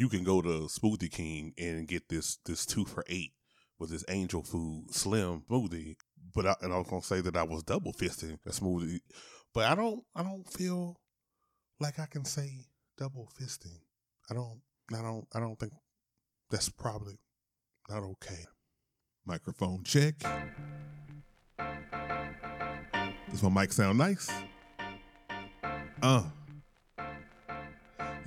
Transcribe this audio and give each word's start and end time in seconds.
you 0.00 0.08
can 0.08 0.24
go 0.24 0.40
to 0.40 0.48
Smoothie 0.48 1.12
King 1.12 1.52
and 1.58 1.86
get 1.86 2.08
this 2.08 2.38
this 2.46 2.64
two 2.64 2.86
for 2.86 3.04
eight 3.06 3.32
with 3.78 3.90
this 3.90 4.02
angel 4.08 4.42
food 4.42 4.86
slim 4.94 5.42
smoothie. 5.42 5.96
But 6.34 6.46
I, 6.46 6.54
and 6.62 6.72
I 6.72 6.78
was 6.78 6.86
gonna 6.88 7.02
say 7.02 7.20
that 7.20 7.36
I 7.36 7.42
was 7.42 7.64
double 7.64 7.92
fisting 7.92 8.38
a 8.46 8.48
smoothie, 8.48 9.00
but 9.52 9.66
I 9.66 9.74
don't 9.74 10.02
I 10.16 10.22
don't 10.22 10.50
feel 10.50 10.98
like 11.80 11.98
I 11.98 12.06
can 12.06 12.24
say 12.24 12.50
double 12.96 13.28
fisting. 13.38 13.78
I 14.30 14.34
don't 14.34 14.62
I 14.90 15.02
don't 15.02 15.26
I 15.34 15.40
don't 15.40 15.56
think 15.56 15.74
that's 16.50 16.70
probably 16.70 17.18
not 17.90 18.02
okay. 18.02 18.46
Microphone 19.26 19.84
check. 19.84 20.14
Does 23.30 23.42
my 23.42 23.50
mic 23.50 23.72
sound 23.74 23.98
nice? 23.98 24.30
Uh. 26.02 26.22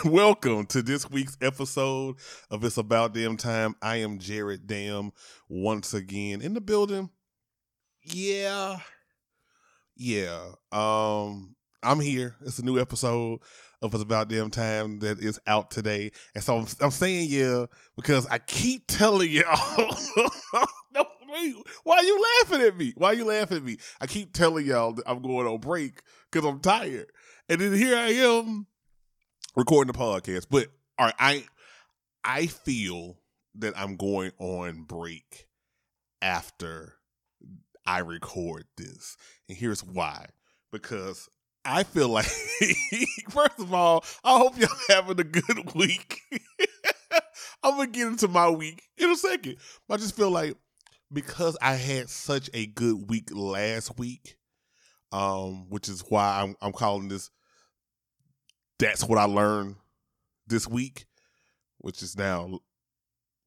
Welcome 0.04 0.66
to 0.66 0.82
this 0.82 1.10
week's 1.10 1.36
episode 1.40 2.16
of 2.50 2.62
It's 2.62 2.76
About 2.76 3.14
Damn 3.14 3.36
Time. 3.36 3.74
I 3.82 3.96
am 3.96 4.18
Jared 4.18 4.66
Dam 4.66 5.12
once 5.48 5.92
again 5.92 6.40
in 6.40 6.54
the 6.54 6.60
building. 6.60 7.10
Yeah. 8.04 8.78
Yeah. 9.96 10.52
Um 10.70 11.56
I'm 11.82 12.00
here. 12.00 12.36
It's 12.42 12.58
a 12.60 12.64
new 12.64 12.78
episode 12.78 13.40
of 13.82 13.92
It's 13.92 14.02
About 14.02 14.28
Damn 14.28 14.50
Time 14.50 15.00
that 15.00 15.18
is 15.18 15.40
out 15.48 15.70
today. 15.70 16.12
And 16.34 16.44
so 16.44 16.58
I'm, 16.58 16.66
I'm 16.80 16.90
saying 16.92 17.28
yeah 17.30 17.66
because 17.96 18.26
I 18.26 18.38
keep 18.38 18.84
telling 18.86 19.30
y'all 19.30 19.46
why 21.82 21.96
are 21.96 22.04
you 22.04 22.24
laughing 22.42 22.66
at 22.66 22.76
me? 22.76 22.92
Why 22.96 23.08
are 23.08 23.14
you 23.14 23.24
laughing 23.24 23.56
at 23.56 23.64
me? 23.64 23.78
I 24.00 24.06
keep 24.06 24.32
telling 24.32 24.66
y'all 24.66 24.92
that 24.92 25.08
I'm 25.08 25.22
going 25.22 25.46
on 25.46 25.58
break 25.58 26.02
because 26.30 26.48
I'm 26.48 26.60
tired. 26.60 27.10
And 27.48 27.60
then 27.60 27.72
here 27.72 27.96
I 27.96 28.10
am 28.10 28.66
recording 29.56 29.92
the 29.92 29.98
podcast. 29.98 30.46
But 30.50 30.68
all 30.98 31.06
right, 31.06 31.14
I 31.18 31.44
I 32.24 32.46
feel 32.46 33.18
that 33.56 33.76
I'm 33.76 33.96
going 33.96 34.32
on 34.38 34.82
break 34.82 35.46
after 36.22 36.94
I 37.86 38.00
record 38.00 38.64
this. 38.76 39.16
And 39.48 39.56
here's 39.56 39.82
why. 39.82 40.26
Because 40.70 41.28
I 41.64 41.82
feel 41.82 42.08
like 42.08 42.26
first 43.30 43.58
of 43.58 43.72
all, 43.72 44.04
I 44.24 44.38
hope 44.38 44.58
y'all 44.58 44.68
having 44.88 45.18
a 45.18 45.24
good 45.24 45.72
week. 45.74 46.20
I'm 47.62 47.76
gonna 47.76 47.86
get 47.88 48.06
into 48.06 48.28
my 48.28 48.48
week 48.50 48.82
in 48.96 49.10
a 49.10 49.16
second. 49.16 49.56
But 49.88 49.94
I 49.94 49.96
just 49.98 50.16
feel 50.16 50.30
like 50.30 50.56
because 51.12 51.56
I 51.60 51.74
had 51.74 52.10
such 52.10 52.50
a 52.52 52.66
good 52.66 53.08
week 53.08 53.30
last 53.32 53.98
week, 53.98 54.36
um, 55.12 55.68
which 55.70 55.88
is 55.88 56.04
why 56.08 56.42
I'm 56.42 56.54
I'm 56.60 56.72
calling 56.72 57.08
this 57.08 57.30
that's 58.78 59.04
what 59.04 59.18
I 59.18 59.24
learned 59.24 59.76
this 60.46 60.66
week, 60.66 61.06
which 61.78 62.02
is 62.02 62.16
now 62.16 62.60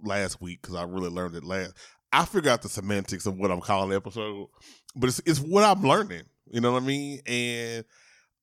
last 0.03 0.41
week 0.41 0.61
because 0.61 0.75
I 0.75 0.83
really 0.83 1.09
learned 1.09 1.35
it 1.35 1.43
last. 1.43 1.73
I 2.13 2.25
forgot 2.25 2.61
the 2.61 2.69
semantics 2.69 3.25
of 3.25 3.37
what 3.37 3.51
I'm 3.51 3.61
calling 3.61 3.89
the 3.89 3.95
episode, 3.95 4.47
but 4.95 5.07
it's 5.07 5.21
it's 5.25 5.39
what 5.39 5.63
I'm 5.63 5.81
learning. 5.81 6.23
You 6.49 6.59
know 6.61 6.73
what 6.73 6.83
I 6.83 6.85
mean? 6.85 7.21
And 7.25 7.85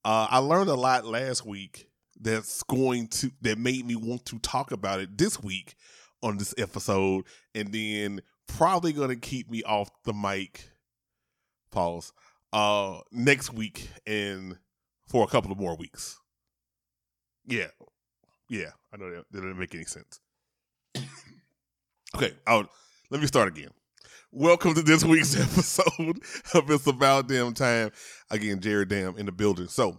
uh, 0.05 0.27
I 0.31 0.39
learned 0.39 0.71
a 0.71 0.75
lot 0.75 1.05
last 1.05 1.45
week 1.45 1.89
that's 2.21 2.63
going 2.63 3.09
to 3.09 3.31
that 3.43 3.59
made 3.59 3.87
me 3.87 3.95
want 3.95 4.25
to 4.27 4.39
talk 4.39 4.73
about 4.73 5.01
it 5.01 5.17
this 5.19 5.43
week 5.43 5.75
on 6.23 6.39
this 6.39 6.55
episode, 6.57 7.25
and 7.55 7.73
then 7.73 8.23
probably 8.47 8.93
going 8.93 9.11
to 9.11 9.17
keep 9.17 9.51
me 9.51 9.63
off 9.65 9.91
the 10.05 10.15
mic. 10.15 10.71
Pause. 11.71 12.13
Uh, 12.51 13.01
next 13.13 13.53
week 13.53 13.91
and 14.07 14.57
for 15.07 15.23
a 15.23 15.27
couple 15.29 15.53
of 15.53 15.59
more 15.59 15.77
weeks. 15.77 16.19
Yeah, 17.49 17.69
yeah. 18.51 18.73
I 18.93 18.99
know 18.99 19.11
that, 19.11 19.25
didn't 19.33 19.59
make 19.59 19.75
any 19.75 19.85
sense. 19.85 20.21
okay, 22.15 22.35
I'll, 22.47 22.69
let 23.09 23.23
me 23.23 23.27
start 23.27 23.49
again. 23.49 23.71
Welcome 24.31 24.75
to 24.75 24.83
this 24.83 25.03
week's 25.03 25.35
episode 25.41 26.21
of 26.53 26.71
It's 26.71 26.87
About 26.87 27.27
Damn 27.27 27.55
Time. 27.55 27.91
Again, 28.31 28.61
Jared 28.61 28.91
Dam 28.91 29.17
in 29.17 29.25
the 29.25 29.33
building. 29.33 29.69
So 29.69 29.99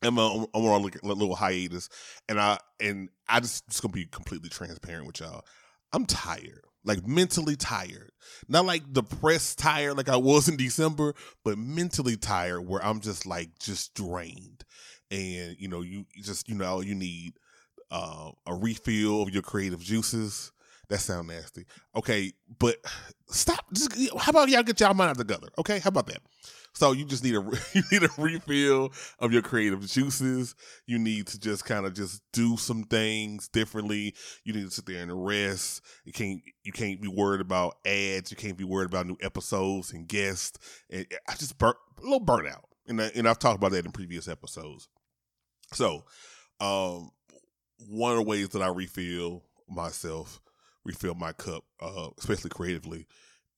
I'm 0.00 0.16
on, 0.20 0.46
I'm 0.54 0.64
on 0.64 0.88
a 1.02 1.06
little 1.08 1.34
hiatus, 1.34 1.88
and 2.28 2.40
I 2.40 2.58
and 2.78 3.08
I 3.28 3.40
just 3.40 3.68
just 3.68 3.82
gonna 3.82 3.90
be 3.90 4.06
completely 4.06 4.48
transparent 4.48 5.08
with 5.08 5.18
y'all. 5.18 5.44
I'm 5.92 6.06
tired, 6.06 6.62
like 6.84 7.04
mentally 7.04 7.56
tired, 7.56 8.12
not 8.46 8.64
like 8.64 8.92
depressed 8.92 9.58
tired 9.58 9.96
like 9.96 10.08
I 10.08 10.18
was 10.18 10.48
in 10.48 10.56
December, 10.56 11.14
but 11.44 11.58
mentally 11.58 12.16
tired 12.16 12.60
where 12.60 12.84
I'm 12.84 13.00
just 13.00 13.26
like 13.26 13.58
just 13.58 13.92
drained 13.94 14.64
and 15.10 15.56
you 15.58 15.68
know 15.68 15.82
you 15.82 16.06
just 16.22 16.48
you 16.48 16.54
know 16.54 16.80
you 16.80 16.94
need 16.94 17.34
uh, 17.90 18.30
a 18.46 18.54
refill 18.54 19.22
of 19.22 19.30
your 19.30 19.42
creative 19.42 19.80
juices. 19.80 20.52
That 20.88 20.98
sound 20.98 21.28
nasty. 21.28 21.66
Okay, 21.94 22.32
but 22.58 22.76
stop. 23.28 23.64
Just, 23.72 23.92
how 24.18 24.30
about 24.30 24.48
y'all 24.48 24.64
get 24.64 24.80
y'all 24.80 24.92
mind 24.92 25.18
together? 25.18 25.46
Okay, 25.56 25.78
how 25.78 25.88
about 25.88 26.06
that? 26.08 26.20
So 26.72 26.92
you 26.92 27.04
just 27.04 27.24
need 27.24 27.34
a 27.34 27.42
you 27.74 27.82
need 27.92 28.02
a 28.02 28.08
refill 28.18 28.92
of 29.18 29.32
your 29.32 29.42
creative 29.42 29.86
juices. 29.86 30.54
You 30.86 30.98
need 30.98 31.26
to 31.28 31.38
just 31.38 31.64
kind 31.64 31.86
of 31.86 31.94
just 31.94 32.22
do 32.32 32.56
some 32.56 32.84
things 32.84 33.48
differently. 33.48 34.14
You 34.44 34.52
need 34.52 34.64
to 34.64 34.70
sit 34.70 34.86
there 34.86 35.02
and 35.02 35.24
rest. 35.24 35.82
You 36.04 36.12
can't 36.12 36.40
you 36.62 36.72
can't 36.72 37.00
be 37.00 37.08
worried 37.08 37.40
about 37.40 37.76
ads. 37.84 38.30
You 38.30 38.36
can't 38.36 38.56
be 38.56 38.64
worried 38.64 38.88
about 38.88 39.06
new 39.06 39.16
episodes 39.20 39.92
and 39.92 40.08
guests. 40.08 40.58
And 40.90 41.06
I 41.28 41.34
just 41.34 41.58
burnt 41.58 41.76
a 41.98 42.02
little 42.02 42.24
burnout, 42.24 42.64
and 42.86 43.00
I, 43.00 43.10
and 43.14 43.28
I've 43.28 43.38
talked 43.38 43.58
about 43.58 43.72
that 43.72 43.84
in 43.84 43.92
previous 43.92 44.28
episodes. 44.28 44.88
So, 45.72 46.04
um, 46.60 47.10
one 47.88 48.12
of 48.12 48.18
the 48.18 48.24
ways 48.24 48.50
that 48.50 48.62
I 48.62 48.68
refill 48.68 49.42
myself, 49.68 50.40
refill 50.84 51.14
my 51.14 51.32
cup, 51.32 51.64
uh, 51.80 52.08
especially 52.18 52.50
creatively, 52.50 53.06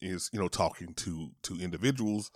is 0.00 0.30
you 0.32 0.40
know 0.40 0.48
talking 0.48 0.94
to 0.94 1.30
to 1.42 1.58
individuals 1.60 2.30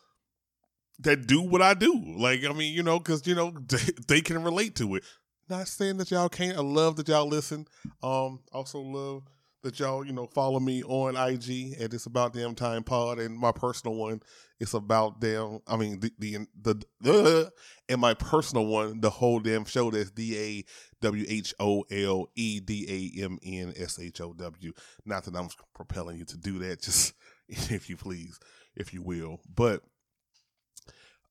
that 1.00 1.26
do 1.26 1.42
what 1.42 1.62
I 1.62 1.74
do. 1.74 2.02
Like 2.16 2.44
I 2.44 2.52
mean, 2.52 2.74
you 2.74 2.82
know, 2.82 2.98
because 2.98 3.26
you 3.26 3.34
know 3.34 3.50
they, 3.68 3.92
they, 4.08 4.20
can 4.20 4.42
relate 4.42 4.74
to 4.76 4.94
it. 4.96 5.04
Not 5.48 5.68
saying 5.68 5.98
that 5.98 6.10
y'all 6.10 6.28
can't. 6.28 6.56
I 6.56 6.62
love 6.62 6.96
that 6.96 7.08
y'all 7.08 7.28
listen. 7.28 7.66
Um, 8.02 8.40
also 8.52 8.80
love 8.80 9.22
that 9.66 9.80
y'all 9.80 10.06
you 10.06 10.12
know 10.12 10.28
follow 10.28 10.60
me 10.60 10.80
on 10.84 11.16
IG 11.16 11.74
and 11.80 11.92
it's 11.92 12.06
about 12.06 12.32
damn 12.32 12.54
time 12.54 12.84
pod 12.84 13.18
and 13.18 13.36
my 13.36 13.50
personal 13.50 13.96
one 13.96 14.22
it's 14.60 14.74
about 14.74 15.20
damn 15.20 15.58
I 15.66 15.76
mean 15.76 15.98
the 15.98 16.12
the 16.20 16.46
the, 16.62 16.82
the 17.00 17.52
and 17.88 18.00
my 18.00 18.14
personal 18.14 18.66
one 18.66 19.00
the 19.00 19.10
whole 19.10 19.40
damn 19.40 19.64
show 19.64 19.90
that's 19.90 20.12
D 20.12 20.38
A 20.38 20.64
W 21.02 21.24
H 21.28 21.52
O 21.58 21.84
L 21.90 22.28
E 22.36 22.60
D 22.60 22.86
A 23.18 23.24
M 23.24 23.40
N 23.42 23.74
S 23.76 23.98
H 23.98 24.20
O 24.20 24.32
W. 24.34 24.72
Not 25.04 25.24
that 25.24 25.34
I'm 25.34 25.48
propelling 25.74 26.16
you 26.16 26.24
to 26.26 26.36
do 26.36 26.60
that 26.60 26.80
just 26.82 27.14
if 27.48 27.90
you 27.90 27.96
please 27.96 28.38
if 28.76 28.94
you 28.94 29.02
will 29.02 29.40
but 29.52 29.82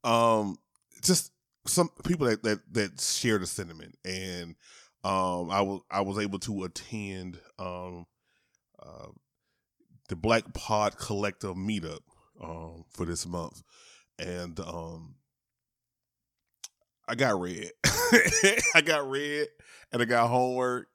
um 0.03 0.57
just 1.02 1.31
some 1.67 1.90
people 2.03 2.28
that 2.28 2.43
that 2.43 2.59
that 2.73 2.99
share 2.99 3.37
the 3.37 3.47
sentiment 3.47 3.96
and 4.03 4.55
um 5.05 5.49
I 5.49 5.61
was 5.61 5.82
I 5.90 6.02
was 6.02 6.20
able 6.20 6.40
to 6.40 6.66
attend 6.66 7.40
um 7.58 8.05
uh, 8.85 9.08
the 10.09 10.16
Black 10.16 10.53
Pod 10.53 10.97
Collective 10.97 11.55
meetup 11.55 11.99
um, 12.41 12.85
for 12.90 13.05
this 13.05 13.26
month, 13.26 13.61
and 14.20 14.59
um, 14.59 15.16
I 17.08 17.16
got 17.16 17.40
read. 17.40 17.72
I 18.76 18.82
got 18.84 19.09
read, 19.09 19.47
and 19.91 20.02
I 20.02 20.05
got 20.05 20.29
homework 20.29 20.87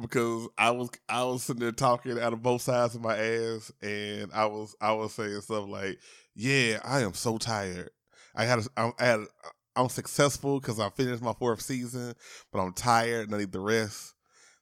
because 0.00 0.48
I 0.56 0.70
was 0.70 0.90
I 1.08 1.24
was 1.24 1.42
sitting 1.42 1.60
there 1.60 1.72
talking 1.72 2.18
out 2.18 2.32
of 2.32 2.42
both 2.42 2.62
sides 2.62 2.94
of 2.94 3.02
my 3.02 3.16
ass, 3.16 3.72
and 3.82 4.30
I 4.32 4.46
was 4.46 4.74
I 4.80 4.92
was 4.92 5.14
saying 5.14 5.40
stuff 5.42 5.68
like, 5.68 5.98
"Yeah, 6.34 6.80
I 6.84 7.00
am 7.00 7.14
so 7.14 7.38
tired. 7.38 7.90
I 8.34 8.44
had 8.44 8.60
a, 8.60 8.92
I 8.98 9.04
had 9.04 9.20
I'm 9.76 9.88
successful 9.88 10.60
because 10.60 10.80
I 10.80 10.90
finished 10.90 11.22
my 11.22 11.32
fourth 11.32 11.60
season, 11.60 12.14
but 12.52 12.60
I'm 12.60 12.72
tired 12.72 13.26
and 13.26 13.34
I 13.34 13.38
need 13.38 13.52
the 13.52 13.60
rest." 13.60 14.14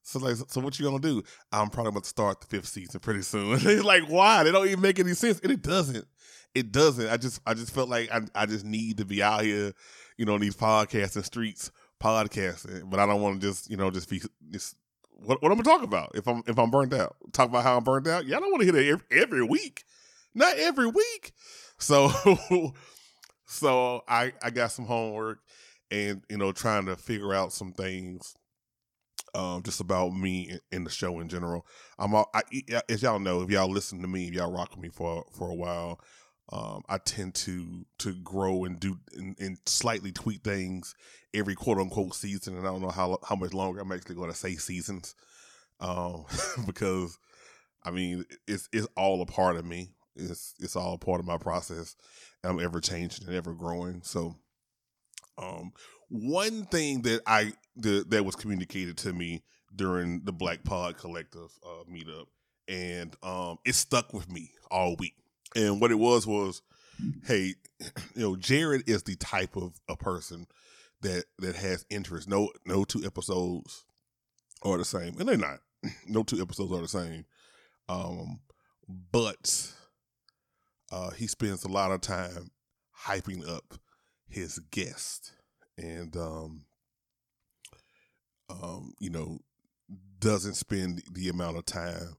So 0.07 0.21
like, 0.21 0.37
so 0.37 0.61
what 0.61 0.79
you 0.79 0.85
gonna 0.85 1.01
do? 1.01 1.21
I'm 1.51 1.69
probably 1.69 1.91
gonna 1.91 2.05
start 2.05 2.41
the 2.41 2.47
fifth 2.47 2.69
season 2.69 3.01
pretty 3.01 3.23
soon. 3.23 3.59
He's 3.59 3.83
like, 3.83 4.05
why? 4.05 4.45
They 4.45 4.53
don't 4.53 4.69
even 4.69 4.81
make 4.81 5.01
any 5.01 5.15
sense, 5.15 5.41
and 5.41 5.51
it 5.51 5.63
doesn't. 5.63 6.07
It 6.55 6.71
doesn't. 6.71 7.09
I 7.09 7.17
just, 7.17 7.41
I 7.45 7.55
just 7.55 7.75
felt 7.75 7.89
like 7.89 8.13
I, 8.13 8.21
I 8.33 8.47
just 8.47 8.65
need 8.65 8.99
to 8.99 9.05
be 9.05 9.21
out 9.21 9.43
here, 9.43 9.73
you 10.17 10.25
know, 10.25 10.39
these 10.39 10.55
podcasting 10.55 11.25
streets, 11.25 11.73
podcasting. 12.01 12.89
But 12.89 13.01
I 13.01 13.07
don't 13.07 13.21
want 13.21 13.41
to 13.41 13.49
just, 13.49 13.69
you 13.69 13.77
know, 13.77 13.91
just 13.91 14.09
be 14.09 14.23
just 14.53 14.77
what, 15.11 15.43
what 15.43 15.51
I'm 15.51 15.59
gonna 15.59 15.65
talk 15.65 15.83
about 15.83 16.13
if 16.15 16.29
I'm 16.29 16.41
if 16.47 16.57
I'm 16.57 16.71
burnt 16.71 16.95
out. 16.95 17.17
Talk 17.33 17.49
about 17.49 17.65
how 17.65 17.77
I'm 17.77 17.83
burnt 17.83 18.07
out. 18.07 18.27
I 18.27 18.29
don't 18.29 18.53
want 18.53 18.61
to 18.61 18.65
hear 18.65 18.73
that 18.75 18.87
every, 18.87 19.23
every 19.23 19.43
week, 19.43 19.83
not 20.37 20.57
every 20.57 20.87
week. 20.87 21.33
So, 21.79 22.13
so 23.45 24.05
I 24.07 24.35
I 24.41 24.51
got 24.51 24.71
some 24.71 24.85
homework 24.85 25.41
and 25.91 26.23
you 26.31 26.37
know 26.37 26.53
trying 26.53 26.87
to 26.87 26.95
figure 26.95 27.35
out 27.35 27.53
some 27.53 27.73
things 27.73 28.37
um, 29.37 29.63
just 29.63 29.81
about 29.81 30.15
me 30.15 30.59
in 30.73 30.85
the 30.85 30.91
show 30.91 31.21
in 31.21 31.29
general. 31.29 31.67
I'm 31.99 32.15
all, 32.15 32.31
I, 32.33 32.43
as 32.89 33.03
y'all 33.03 33.19
know, 33.19 33.43
if 33.43 33.51
y'all 33.51 33.71
listen 33.71 34.01
to 34.01 34.09
me, 34.09 34.29
if 34.29 34.33
y'all 34.35 34.51
rock 34.51 34.71
with 34.71 34.81
me 34.81 34.89
for 34.89 35.27
for 35.31 35.51
a 35.51 35.55
while, 35.55 36.01
um, 36.51 36.83
I 36.89 36.97
tend 36.99 37.35
to 37.35 37.85
to 37.99 38.15
grow 38.15 38.65
and 38.65 38.81
do 38.81 38.97
and, 39.15 39.37
and, 39.39 39.59
slightly 39.67 40.11
tweak 40.11 40.43
things 40.43 40.95
every 41.35 41.55
quote 41.55 41.77
unquote 41.77 42.15
season, 42.15 42.57
and 42.57 42.67
I 42.67 42.71
don't 42.71 42.81
know 42.81 42.89
how 42.89 43.19
how 43.29 43.37
much 43.37 43.53
longer 43.53 43.81
I'm 43.81 43.93
actually 43.93 44.15
going 44.15 44.31
to 44.31 44.37
say 44.37 44.55
seasons, 44.55 45.15
um, 45.81 46.25
because 46.67 47.19
I 47.85 47.91
mean 47.91 48.25
it's 48.49 48.71
it's 48.73 48.89
all 48.97 49.21
a 49.21 49.27
part 49.27 49.57
of 49.57 49.67
me. 49.67 49.91
It's 50.15 50.55
it's 50.61 50.77
all 50.77 50.95
a 50.95 50.99
part 50.99 51.21
of 51.21 51.27
my 51.27 51.37
process. 51.37 51.95
I'm 52.43 52.59
ever 52.59 52.81
changing 52.81 53.27
and 53.27 53.37
ever 53.37 53.53
growing. 53.53 54.01
So, 54.03 54.37
um, 55.37 55.73
one 56.09 56.65
thing 56.65 57.03
that 57.03 57.23
I 57.27 57.53
that, 57.77 58.11
that 58.11 58.25
was 58.25 58.37
communicated 58.37 58.97
to 58.99 59.13
me 59.13 59.43
during 59.75 60.23
the 60.25 60.33
Black 60.33 60.65
Pod 60.65 60.97
Collective 60.97 61.51
uh, 61.65 61.85
meetup, 61.91 62.27
and 62.69 63.15
um, 63.23 63.59
it 63.65 63.75
stuck 63.75 64.13
with 64.13 64.31
me 64.31 64.51
all 64.71 64.97
week. 64.99 65.15
And 65.55 65.81
what 65.81 65.91
it 65.91 65.97
was 65.97 66.27
was, 66.27 66.63
hey, 67.27 67.55
you 68.15 68.23
know, 68.23 68.37
Jared 68.37 68.89
is 68.89 69.03
the 69.03 69.17
type 69.17 69.57
of 69.57 69.81
a 69.89 69.97
person 69.97 70.47
that 71.03 71.25
that 71.39 71.57
has 71.57 71.85
interest. 71.91 72.29
No, 72.29 72.51
no 72.65 72.85
two 72.85 73.05
episodes 73.05 73.85
are 74.63 74.79
the 74.79 74.85
same, 74.85 75.19
and 75.19 75.29
they're 75.29 75.37
not. 75.37 75.61
No 76.09 76.23
two 76.23 76.41
episodes 76.41 76.73
are 76.73 76.81
the 76.81 76.89
same. 76.89 77.27
Um, 77.89 78.41
but 79.13 79.73
uh, 80.91 81.11
he 81.11 81.27
spends 81.27 81.65
a 81.65 81.69
lot 81.69 81.93
of 81.93 82.01
time 82.01 82.51
hyping 83.05 83.49
up 83.49 83.75
his 84.29 84.59
guest 84.71 85.33
and 85.79 86.17
um, 86.17 86.65
um, 88.49 88.93
you 89.01 89.11
know, 89.11 89.39
doesn't 90.19 90.55
spend 90.55 91.03
the 91.13 91.29
amount 91.29 91.57
of 91.57 91.67
time 91.67 92.17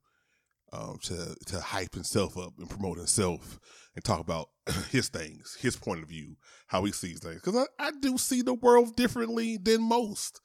um, 0.73 0.97
to 1.03 1.35
to 1.45 1.59
hype 1.59 1.93
himself 1.93 2.37
up 2.37 2.53
and 2.57 2.69
promote 2.69 2.97
himself 2.97 3.59
and 3.95 4.03
talk 4.03 4.19
about 4.19 4.49
his 4.91 5.09
things, 5.09 5.57
his 5.59 5.75
point 5.75 6.03
of 6.03 6.09
view, 6.09 6.35
how 6.67 6.83
he 6.83 6.91
sees 6.91 7.19
things. 7.19 7.41
Because 7.43 7.67
I, 7.79 7.87
I 7.87 7.91
do 8.01 8.17
see 8.17 8.41
the 8.41 8.53
world 8.53 8.95
differently 8.95 9.57
than 9.57 9.81
most, 9.81 10.41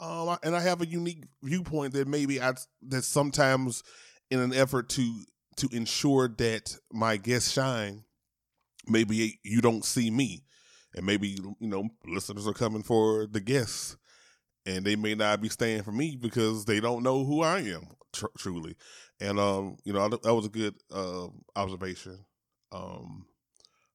um, 0.00 0.36
and 0.42 0.56
I 0.56 0.60
have 0.60 0.80
a 0.80 0.86
unique 0.86 1.24
viewpoint 1.42 1.94
that 1.94 2.08
maybe 2.08 2.40
I 2.40 2.54
that 2.88 3.02
sometimes 3.02 3.82
in 4.30 4.40
an 4.40 4.52
effort 4.52 4.88
to 4.90 5.24
to 5.56 5.68
ensure 5.72 6.28
that 6.38 6.76
my 6.92 7.16
guests 7.16 7.52
shine, 7.52 8.04
maybe 8.86 9.38
you 9.44 9.60
don't 9.60 9.84
see 9.84 10.10
me 10.10 10.44
and 10.94 11.06
maybe 11.06 11.28
you 11.28 11.56
know 11.60 11.88
listeners 12.06 12.46
are 12.46 12.52
coming 12.52 12.82
for 12.82 13.26
the 13.26 13.40
guests 13.40 13.96
and 14.66 14.84
they 14.84 14.96
may 14.96 15.14
not 15.14 15.40
be 15.40 15.48
staying 15.48 15.82
for 15.82 15.92
me 15.92 16.16
because 16.20 16.64
they 16.64 16.80
don't 16.80 17.02
know 17.02 17.24
who 17.24 17.42
I 17.42 17.60
am 17.60 17.86
tr- 18.12 18.26
truly. 18.36 18.76
And 19.20 19.38
um, 19.38 19.76
you 19.84 19.92
know 19.92 20.08
that 20.08 20.34
was 20.34 20.46
a 20.46 20.50
good 20.50 20.74
uh, 20.92 21.26
observation 21.56 22.24
um, 22.72 23.26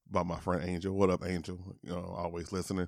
by 0.10 0.24
my 0.24 0.40
friend 0.40 0.68
Angel. 0.68 0.94
What 0.96 1.10
up, 1.10 1.26
Angel? 1.26 1.60
You 1.82 1.92
know, 1.92 2.14
always 2.18 2.52
listening. 2.52 2.88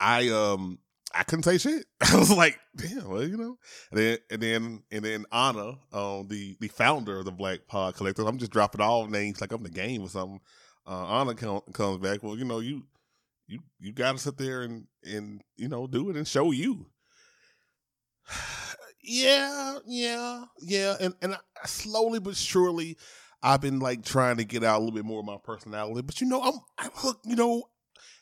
I 0.00 0.28
um 0.28 0.78
I 1.14 1.22
couldn't 1.22 1.44
say 1.44 1.58
shit. 1.58 1.86
I 2.12 2.16
was 2.16 2.30
like, 2.30 2.58
damn, 2.76 3.08
well, 3.08 3.26
you 3.26 3.36
know. 3.36 3.58
And 3.90 4.00
then 4.00 4.18
and 4.30 4.42
then 4.42 4.82
and 4.90 5.04
then 5.04 5.24
Anna, 5.32 5.74
um, 5.92 6.28
the 6.28 6.56
the 6.60 6.68
founder 6.68 7.18
of 7.18 7.24
the 7.24 7.32
Black 7.32 7.66
Pod 7.66 7.94
Collective. 7.96 8.26
I'm 8.26 8.38
just 8.38 8.52
dropping 8.52 8.80
all 8.80 9.06
names 9.06 9.40
like 9.40 9.52
I'm 9.52 9.62
the 9.62 9.70
game 9.70 10.02
or 10.02 10.08
something. 10.08 10.40
Uh, 10.86 11.20
Anna 11.20 11.34
com- 11.34 11.62
comes 11.72 11.98
back. 11.98 12.22
Well, 12.22 12.36
you 12.36 12.44
know, 12.44 12.60
you 12.60 12.82
you 13.54 13.60
you 13.78 13.92
got 13.92 14.12
to 14.12 14.18
sit 14.18 14.36
there 14.36 14.62
and 14.62 14.86
and 15.04 15.40
you 15.56 15.68
know 15.68 15.86
do 15.86 16.10
it 16.10 16.16
and 16.16 16.26
show 16.26 16.50
you. 16.50 16.86
yeah, 19.02 19.78
yeah, 19.86 20.44
yeah, 20.60 20.96
and 21.00 21.14
and 21.22 21.34
I, 21.34 21.66
slowly 21.66 22.18
but 22.18 22.36
surely, 22.36 22.96
I've 23.42 23.60
been 23.60 23.78
like 23.78 24.04
trying 24.04 24.38
to 24.38 24.44
get 24.44 24.64
out 24.64 24.78
a 24.78 24.80
little 24.80 24.94
bit 24.94 25.04
more 25.04 25.20
of 25.20 25.26
my 25.26 25.36
personality. 25.42 26.02
But 26.02 26.20
you 26.20 26.26
know, 26.26 26.42
I'm 26.42 26.54
I 26.78 26.88
look, 27.04 27.20
you 27.24 27.36
know, 27.36 27.62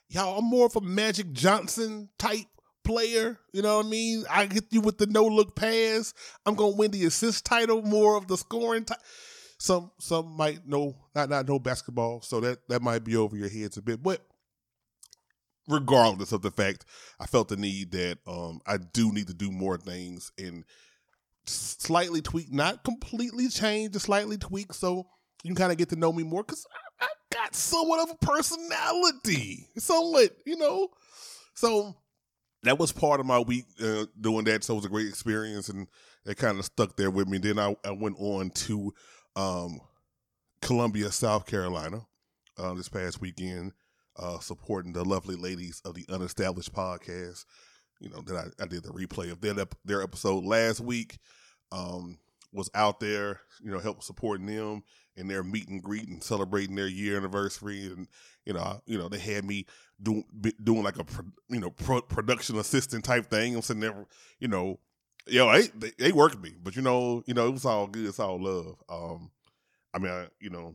y'all, 0.08 0.38
I'm 0.38 0.44
more 0.44 0.67
of 0.67 0.76
a 0.76 0.81
Magic 0.81 1.32
Johnson 1.32 2.11
type 2.19 2.46
player. 2.84 3.38
You 3.52 3.62
know 3.62 3.79
what 3.79 3.87
I 3.87 3.88
mean? 3.88 4.25
I 4.31 4.46
get 4.46 4.64
you 4.70 4.81
with 4.81 4.99
the 4.99 5.06
no 5.06 5.25
look 5.25 5.56
pass. 5.56 6.12
I'm 6.44 6.55
gonna 6.55 6.76
win 6.76 6.90
the 6.90 7.06
assist 7.06 7.44
title, 7.46 7.82
more 7.82 8.17
of 8.17 8.29
the 8.29 8.37
scoring. 8.37 8.84
T- 8.84 8.94
some 9.58 9.93
some 10.00 10.37
might 10.37 10.67
know 10.67 10.96
not 11.14 11.31
not 11.31 11.49
know 11.49 11.58
basketball, 11.58 12.20
so 12.20 12.40
that 12.40 12.69
that 12.69 12.82
might 12.82 13.05
be 13.05 13.17
over 13.17 13.37
your 13.37 13.49
heads 13.49 13.76
a 13.76 13.82
bit, 13.82 14.02
but 14.02 14.20
regardless 15.69 16.32
of 16.32 16.43
the 16.43 16.50
fact 16.50 16.85
I 17.20 17.26
felt 17.26 17.49
the 17.49 17.56
need 17.56 17.93
that 17.93 18.19
um, 18.26 18.61
I 18.67 18.79
do 18.79 19.12
need 19.12 19.29
to 19.29 19.35
do 19.35 19.50
more 19.50 19.76
things 19.76 20.32
and 20.38 20.64
slightly 21.47 22.20
tweak, 22.23 22.53
not 22.53 22.85
completely 22.85 23.49
change, 23.49 23.93
just 23.93 24.06
slightly 24.06 24.37
tweak 24.37 24.73
so 24.73 25.06
you 25.43 25.49
can 25.49 25.56
kind 25.56 25.73
of 25.73 25.79
get 25.79 25.88
to 25.91 25.97
know 25.97 26.12
me 26.12 26.23
more 26.23 26.43
because 26.43 26.67
I, 27.00 27.05
I, 27.05 27.09
got 27.32 27.55
somewhat 27.55 28.00
of 28.00 28.11
a 28.11 28.26
personality, 28.26 29.67
somewhat, 29.79 30.37
you 30.44 30.56
know. 30.56 30.88
So 31.55 31.97
that 32.62 32.79
was 32.79 32.93
part 32.93 33.20
of 33.20 33.26
my 33.26 33.38
week 33.41 33.65
uh, 33.82 34.05
doing 34.20 34.44
that. 34.44 34.62
So 34.62 34.75
it 34.75 34.76
was 34.76 34.85
a 34.85 34.91
great 34.91 35.08
experience 35.08 35.69
and 35.69 35.88
it 36.26 36.37
kind 36.37 36.58
of 36.58 36.65
stuck 36.65 36.97
there 36.97 37.11
with 37.11 37.29
me. 37.29 37.38
Then 37.38 37.58
I, 37.58 37.75
I 37.85 37.91
went 37.91 38.17
on 38.20 38.50
to 38.50 38.94
um, 39.35 39.81
Columbia, 40.61 41.11
South 41.11 41.47
Carolina 41.47 42.03
uh, 42.58 42.75
this 42.75 42.88
past 42.88 43.20
weekend 43.20 43.73
uh, 44.17 44.38
supporting 44.41 44.93
the 44.93 45.05
lovely 45.05 45.37
ladies 45.37 45.81
of 45.85 45.94
the 45.94 46.05
Unestablished 46.09 46.73
podcast. 46.73 47.44
You 48.00 48.11
know 48.11 48.20
that 48.23 48.37
I, 48.37 48.62
I 48.62 48.67
did 48.67 48.82
the 48.82 48.91
replay 48.91 49.31
of 49.31 49.41
their 49.41 49.55
their 49.85 50.03
episode 50.03 50.44
last 50.44 50.81
week. 50.81 51.19
Um, 51.70 52.19
was 52.53 52.70
out 52.75 53.00
there, 53.00 53.41
you 53.62 53.70
know, 53.70 53.79
help 53.79 54.03
supporting 54.03 54.47
them 54.47 54.82
in 55.17 55.26
their 55.26 55.43
meet 55.43 55.69
and 55.69 55.82
greet 55.82 56.09
and 56.09 56.23
celebrating 56.23 56.75
their 56.76 56.87
year 56.87 57.17
anniversary, 57.17 57.87
and 57.87 58.09
you 58.44 58.53
know, 58.53 58.81
you 58.87 58.99
know, 58.99 59.09
they 59.09 59.19
had 59.19 59.44
me 59.44 59.67
doing 60.03 60.25
doing 60.62 60.82
like 60.82 60.99
a 60.99 61.05
you 61.49 61.61
know 61.61 61.70
pro, 61.70 62.03
production 62.03 62.58
assistant 62.58 63.05
type 63.05 63.27
thing. 63.27 63.55
I'm 63.55 63.63
sitting 63.63 63.81
there, 63.81 64.06
you 64.39 64.48
know, 64.48 64.79
yo, 65.27 65.51
they, 65.53 65.69
they, 65.75 65.93
they 65.98 66.13
worked 66.13 66.41
me, 66.41 66.55
but 66.63 66.77
you 66.77 66.82
know, 66.82 67.22
you 67.27 67.34
know, 67.34 67.46
it 67.46 67.53
was 67.53 67.65
all 67.65 67.87
good, 67.87 68.06
it's 68.06 68.20
all 68.20 68.43
love. 68.43 68.77
Um, 68.89 69.31
I 69.94 69.98
mean, 69.98 70.13
I, 70.13 70.27
you 70.41 70.51
know, 70.51 70.75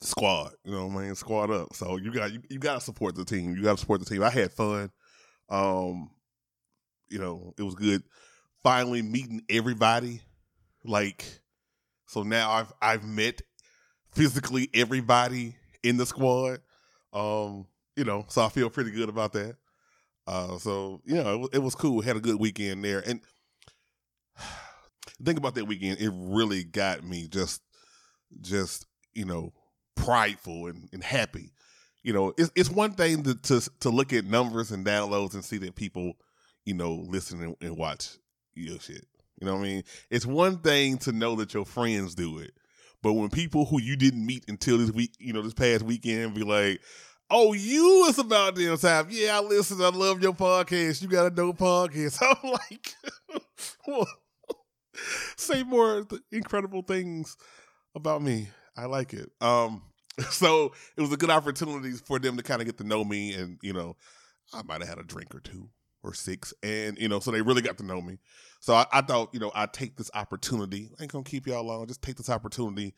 squad. 0.00 0.52
You 0.64 0.72
know 0.72 0.86
what 0.86 0.98
I 0.98 1.04
mean? 1.06 1.14
Squad 1.14 1.50
up. 1.50 1.74
So 1.74 1.96
you 1.96 2.12
got 2.12 2.32
you, 2.32 2.40
you 2.48 2.58
got 2.58 2.74
to 2.74 2.80
support 2.80 3.14
the 3.14 3.24
team. 3.24 3.56
You 3.56 3.62
got 3.62 3.72
to 3.72 3.80
support 3.80 4.00
the 4.00 4.06
team. 4.06 4.22
I 4.22 4.30
had 4.30 4.52
fun. 4.52 4.90
Um, 5.48 6.10
you 7.08 7.18
know, 7.18 7.54
it 7.58 7.62
was 7.62 7.74
good. 7.74 8.02
Finally 8.62 9.02
meeting 9.02 9.42
everybody. 9.48 10.20
Like, 10.84 11.24
so 12.06 12.22
now 12.22 12.50
I've 12.50 12.72
I've 12.80 13.04
met 13.04 13.42
physically 14.12 14.70
everybody 14.74 15.56
in 15.82 15.96
the 15.96 16.06
squad. 16.06 16.60
Um, 17.12 17.66
you 17.96 18.04
know, 18.04 18.24
so 18.28 18.42
I 18.42 18.48
feel 18.48 18.70
pretty 18.70 18.90
good 18.90 19.08
about 19.08 19.32
that. 19.32 19.56
Uh, 20.26 20.58
so 20.58 21.00
you 21.04 21.14
know, 21.14 21.44
it, 21.44 21.56
it 21.56 21.58
was 21.58 21.74
cool. 21.74 22.00
Had 22.00 22.16
a 22.16 22.20
good 22.20 22.40
weekend 22.40 22.84
there, 22.84 23.02
and 23.06 23.20
think 25.22 25.38
about 25.38 25.54
that 25.54 25.66
weekend. 25.66 26.00
It 26.00 26.10
really 26.14 26.64
got 26.64 27.04
me 27.04 27.28
just, 27.28 27.62
just 28.40 28.86
you 29.14 29.24
know, 29.24 29.52
prideful 29.96 30.66
and, 30.66 30.88
and 30.92 31.02
happy. 31.02 31.52
You 32.02 32.12
know, 32.12 32.32
it's 32.38 32.52
it's 32.54 32.70
one 32.70 32.92
thing 32.92 33.24
to, 33.24 33.34
to 33.34 33.70
to 33.80 33.90
look 33.90 34.12
at 34.12 34.24
numbers 34.24 34.70
and 34.70 34.86
downloads 34.86 35.34
and 35.34 35.44
see 35.44 35.58
that 35.58 35.74
people, 35.74 36.12
you 36.64 36.74
know, 36.74 37.04
listen 37.08 37.42
and, 37.42 37.56
and 37.60 37.76
watch 37.76 38.16
your 38.54 38.78
shit. 38.78 39.04
You 39.40 39.46
know 39.46 39.54
what 39.54 39.60
I 39.60 39.64
mean? 39.64 39.82
It's 40.10 40.24
one 40.24 40.58
thing 40.58 40.98
to 40.98 41.12
know 41.12 41.34
that 41.36 41.52
your 41.52 41.64
friends 41.66 42.14
do 42.14 42.38
it, 42.38 42.52
but 43.02 43.14
when 43.14 43.28
people 43.28 43.66
who 43.66 43.80
you 43.80 43.96
didn't 43.96 44.24
meet 44.24 44.44
until 44.48 44.78
this 44.78 44.92
week, 44.92 45.12
you 45.18 45.32
know, 45.32 45.42
this 45.42 45.52
past 45.52 45.82
weekend, 45.82 46.34
be 46.34 46.44
like, 46.44 46.80
"Oh, 47.28 47.52
you 47.52 48.06
is 48.08 48.18
about 48.18 48.54
damn 48.54 48.78
time." 48.78 49.08
Yeah, 49.10 49.38
I 49.38 49.40
listen. 49.42 49.82
I 49.82 49.88
love 49.88 50.22
your 50.22 50.32
podcast. 50.32 51.02
You 51.02 51.08
got 51.08 51.26
a 51.26 51.30
dope 51.30 51.58
podcast. 51.58 52.22
I'm 52.44 52.50
like, 52.52 52.94
well, 53.86 54.06
say 55.36 55.62
more 55.62 56.06
incredible 56.30 56.82
things 56.82 57.36
about 57.94 58.22
me. 58.22 58.48
I 58.76 58.86
like 58.86 59.12
it. 59.14 59.30
Um, 59.40 59.82
so 60.30 60.72
it 60.96 61.00
was 61.00 61.12
a 61.12 61.16
good 61.16 61.30
opportunity 61.30 61.92
for 61.92 62.18
them 62.18 62.36
to 62.36 62.42
kind 62.42 62.60
of 62.60 62.66
get 62.66 62.78
to 62.78 62.84
know 62.84 63.04
me, 63.04 63.34
and 63.34 63.58
you 63.62 63.72
know, 63.72 63.96
I 64.52 64.62
might 64.62 64.80
have 64.80 64.88
had 64.88 64.98
a 64.98 65.04
drink 65.04 65.34
or 65.34 65.40
two 65.40 65.68
or 66.02 66.14
six, 66.14 66.54
and 66.62 66.98
you 66.98 67.08
know, 67.08 67.20
so 67.20 67.30
they 67.30 67.42
really 67.42 67.62
got 67.62 67.78
to 67.78 67.84
know 67.84 68.00
me. 68.00 68.18
So 68.60 68.74
I, 68.74 68.86
I 68.92 69.00
thought, 69.02 69.30
you 69.32 69.40
know, 69.40 69.52
I 69.54 69.66
take 69.66 69.96
this 69.96 70.10
opportunity. 70.14 70.90
I 70.98 71.02
ain't 71.02 71.12
gonna 71.12 71.24
keep 71.24 71.46
y'all 71.46 71.64
long. 71.64 71.86
Just 71.86 72.02
take 72.02 72.16
this 72.16 72.30
opportunity 72.30 72.94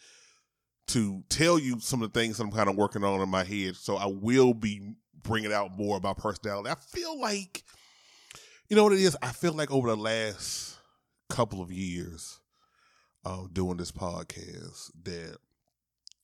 to 0.88 1.22
tell 1.28 1.58
you 1.58 1.80
some 1.80 2.02
of 2.02 2.12
the 2.12 2.18
things 2.18 2.38
that 2.38 2.44
I'm 2.44 2.52
kind 2.52 2.68
of 2.68 2.76
working 2.76 3.04
on 3.04 3.20
in 3.20 3.28
my 3.28 3.44
head. 3.44 3.76
So 3.76 3.96
I 3.96 4.06
will 4.06 4.54
be 4.54 4.94
bringing 5.22 5.52
out 5.52 5.76
more 5.76 5.96
about 5.96 6.18
personality. 6.18 6.70
I 6.70 6.74
feel 6.74 7.20
like, 7.20 7.62
you 8.68 8.76
know 8.76 8.84
what 8.84 8.94
it 8.94 9.00
is. 9.00 9.16
I 9.20 9.32
feel 9.32 9.52
like 9.52 9.70
over 9.70 9.88
the 9.88 9.96
last 9.96 10.78
couple 11.28 11.60
of 11.60 11.70
years, 11.70 12.40
um, 13.24 13.50
doing 13.52 13.76
this 13.76 13.92
podcast, 13.92 14.90
that 15.04 15.36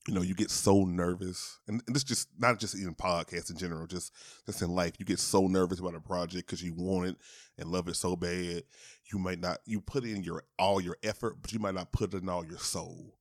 you 0.07 0.15
know, 0.15 0.23
you 0.23 0.35
get 0.35 0.51
so 0.51 0.85
nervous, 0.85 1.61
and, 1.67 1.83
this 1.87 2.05
just 2.05 2.29
not 2.39 2.59
just 2.59 2.77
even 2.77 2.95
podcasts 2.95 3.51
in 3.51 3.57
general, 3.57 3.87
just 3.87 4.13
just 4.45 4.61
in 4.61 4.71
life. 4.71 4.95
You 4.99 5.07
get 5.07 5.19
so 5.19 5.47
nervous 5.47 5.81
about 5.81 5.95
a 5.95 6.01
project 6.01 6.47
because 6.47 6.63
you 6.63 6.75
want 6.75 7.09
it 7.09 7.17
and 7.59 7.71
love 7.71 7.89
it 7.89 7.97
so 7.97 8.15
bad. 8.15 8.65
You 9.13 9.19
might 9.19 9.41
not 9.41 9.59
you 9.65 9.81
put 9.81 10.05
in 10.05 10.23
your 10.23 10.45
all 10.59 10.81
your 10.81 10.97
effort, 11.03 11.37
but 11.41 11.53
you 11.53 11.59
might 11.59 11.75
not 11.75 11.93
put 11.93 12.13
in 12.13 12.29
all 12.29 12.45
your 12.45 12.59
soul. 12.59 13.15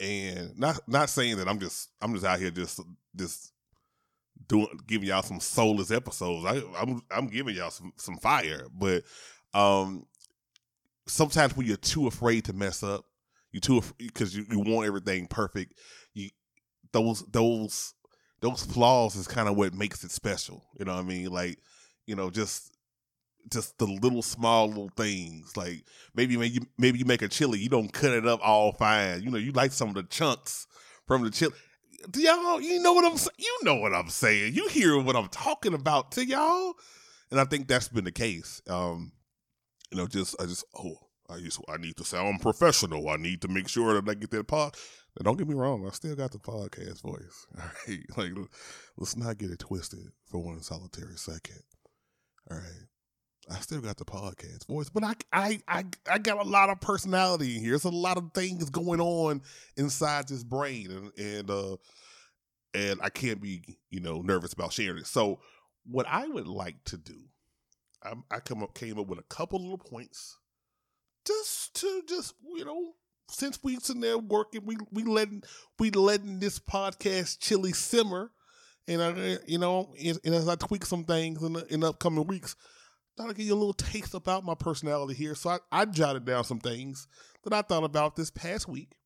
And 0.00 0.56
not 0.58 0.80
not 0.86 1.08
saying 1.08 1.38
that 1.38 1.48
I'm 1.48 1.58
just 1.58 1.88
I'm 2.02 2.12
just 2.12 2.26
out 2.26 2.38
here 2.38 2.50
just 2.50 2.80
just 3.16 3.52
doing 4.46 4.68
giving 4.86 5.08
y'all 5.08 5.22
some 5.22 5.40
soulless 5.40 5.90
episodes. 5.90 6.44
I, 6.44 6.62
I'm 6.78 7.02
I'm 7.10 7.28
giving 7.28 7.56
y'all 7.56 7.70
some 7.70 7.92
some 7.96 8.18
fire, 8.18 8.66
but 8.72 9.02
um, 9.54 10.04
sometimes 11.06 11.56
when 11.56 11.66
you're 11.66 11.76
too 11.76 12.06
afraid 12.06 12.44
to 12.44 12.52
mess 12.52 12.82
up, 12.82 13.06
you 13.52 13.60
too 13.60 13.82
because 13.96 14.36
you, 14.36 14.44
you 14.50 14.60
want 14.60 14.86
everything 14.86 15.26
perfect 15.26 15.74
those 16.92 17.24
those 17.30 17.94
those 18.40 18.64
flaws 18.64 19.16
is 19.16 19.26
kind 19.26 19.48
of 19.48 19.56
what 19.56 19.74
makes 19.74 20.04
it 20.04 20.10
special. 20.10 20.64
You 20.78 20.84
know 20.84 20.94
what 20.94 21.04
I 21.04 21.08
mean? 21.08 21.30
Like, 21.30 21.58
you 22.06 22.14
know, 22.14 22.30
just 22.30 22.72
just 23.50 23.78
the 23.78 23.86
little 23.86 24.22
small 24.22 24.68
little 24.68 24.90
things. 24.96 25.56
Like 25.56 25.84
maybe 26.14 26.36
maybe 26.36 26.54
you, 26.54 26.60
maybe 26.76 26.98
you 26.98 27.04
make 27.04 27.22
a 27.22 27.28
chili, 27.28 27.58
you 27.58 27.68
don't 27.68 27.92
cut 27.92 28.12
it 28.12 28.26
up 28.26 28.40
all 28.42 28.72
fine. 28.72 29.22
You 29.22 29.30
know, 29.30 29.38
you 29.38 29.52
like 29.52 29.72
some 29.72 29.88
of 29.88 29.94
the 29.94 30.02
chunks 30.04 30.66
from 31.06 31.24
the 31.24 31.30
chili. 31.30 31.54
Do 32.10 32.20
y'all, 32.20 32.60
you 32.60 32.80
know 32.80 32.92
what 32.92 33.04
I'm 33.04 33.18
you 33.38 33.58
know 33.62 33.74
what 33.76 33.94
I'm 33.94 34.08
saying. 34.08 34.54
You 34.54 34.68
hear 34.68 35.00
what 35.00 35.16
I'm 35.16 35.28
talking 35.28 35.74
about 35.74 36.12
to 36.12 36.24
y'all, 36.24 36.74
and 37.30 37.40
I 37.40 37.44
think 37.44 37.66
that's 37.66 37.88
been 37.88 38.04
the 38.04 38.12
case. 38.12 38.62
Um, 38.68 39.12
you 39.90 39.98
know, 39.98 40.06
just 40.06 40.40
I 40.40 40.44
just 40.44 40.64
oh 40.76 40.96
I 41.28 41.40
just 41.40 41.60
I 41.68 41.76
need 41.76 41.96
to 41.96 42.04
sound 42.04 42.40
professional. 42.40 43.08
I 43.08 43.16
need 43.16 43.42
to 43.42 43.48
make 43.48 43.68
sure 43.68 43.94
that 43.94 44.08
I 44.08 44.14
get 44.14 44.30
that 44.30 44.46
part 45.18 45.24
don't 45.24 45.36
get 45.36 45.48
me 45.48 45.54
wrong, 45.54 45.86
I 45.86 45.90
still 45.90 46.14
got 46.14 46.32
the 46.32 46.38
podcast 46.38 47.02
voice. 47.02 47.46
All 47.58 47.64
right. 47.88 48.00
Like 48.16 48.32
let's 48.96 49.16
not 49.16 49.38
get 49.38 49.50
it 49.50 49.60
twisted 49.60 50.06
for 50.26 50.38
one 50.38 50.60
solitary 50.60 51.16
second. 51.16 51.62
All 52.50 52.58
right. 52.58 52.86
I 53.50 53.60
still 53.60 53.80
got 53.80 53.96
the 53.96 54.04
podcast 54.04 54.66
voice, 54.66 54.90
but 54.90 55.04
I 55.04 55.14
I 55.32 55.60
I 55.66 55.84
I 56.10 56.18
got 56.18 56.38
a 56.38 56.48
lot 56.48 56.70
of 56.70 56.80
personality 56.80 57.56
in 57.56 57.62
here. 57.62 57.70
There's 57.70 57.84
a 57.84 57.90
lot 57.90 58.18
of 58.18 58.32
things 58.34 58.68
going 58.70 59.00
on 59.00 59.42
inside 59.76 60.28
this 60.28 60.44
brain 60.44 60.90
and 60.90 61.12
and 61.18 61.50
uh 61.50 61.76
and 62.74 63.00
I 63.02 63.08
can't 63.08 63.40
be, 63.40 63.78
you 63.90 64.00
know, 64.00 64.20
nervous 64.20 64.52
about 64.52 64.72
sharing 64.72 64.98
it. 64.98 65.06
So 65.06 65.40
what 65.84 66.06
I 66.08 66.28
would 66.28 66.46
like 66.46 66.84
to 66.84 66.98
do, 66.98 67.16
I, 68.02 68.12
I 68.30 68.40
come 68.40 68.62
up 68.62 68.74
came 68.74 68.98
up 68.98 69.06
with 69.06 69.18
a 69.18 69.24
couple 69.24 69.60
little 69.60 69.78
points 69.78 70.36
just 71.26 71.74
to 71.80 72.02
just, 72.06 72.34
you 72.54 72.64
know, 72.64 72.92
since 73.28 73.58
we 73.62 73.76
sitting 73.76 74.00
there 74.00 74.18
working, 74.18 74.62
we 74.64 74.76
we 74.90 75.04
letting 75.04 75.42
we 75.78 75.90
letting 75.90 76.38
this 76.38 76.58
podcast 76.58 77.38
chili 77.40 77.72
simmer, 77.72 78.30
and 78.86 79.02
I 79.02 79.38
you 79.46 79.58
know, 79.58 79.92
and, 80.02 80.18
and 80.24 80.34
as 80.34 80.48
I 80.48 80.56
tweak 80.56 80.84
some 80.86 81.04
things 81.04 81.42
in 81.42 81.54
the, 81.54 81.66
in 81.72 81.80
the 81.80 81.88
upcoming 81.88 82.26
weeks, 82.26 82.56
thought 83.16 83.30
I'd 83.30 83.36
give 83.36 83.46
you 83.46 83.54
a 83.54 83.56
little 83.56 83.74
taste 83.74 84.14
about 84.14 84.44
my 84.44 84.54
personality 84.54 85.14
here. 85.14 85.34
So 85.34 85.50
I, 85.50 85.58
I 85.72 85.84
jotted 85.84 86.24
down 86.24 86.44
some 86.44 86.60
things 86.60 87.06
that 87.44 87.52
I 87.52 87.62
thought 87.62 87.84
about 87.84 88.16
this 88.16 88.30
past 88.30 88.68
week 88.68 88.96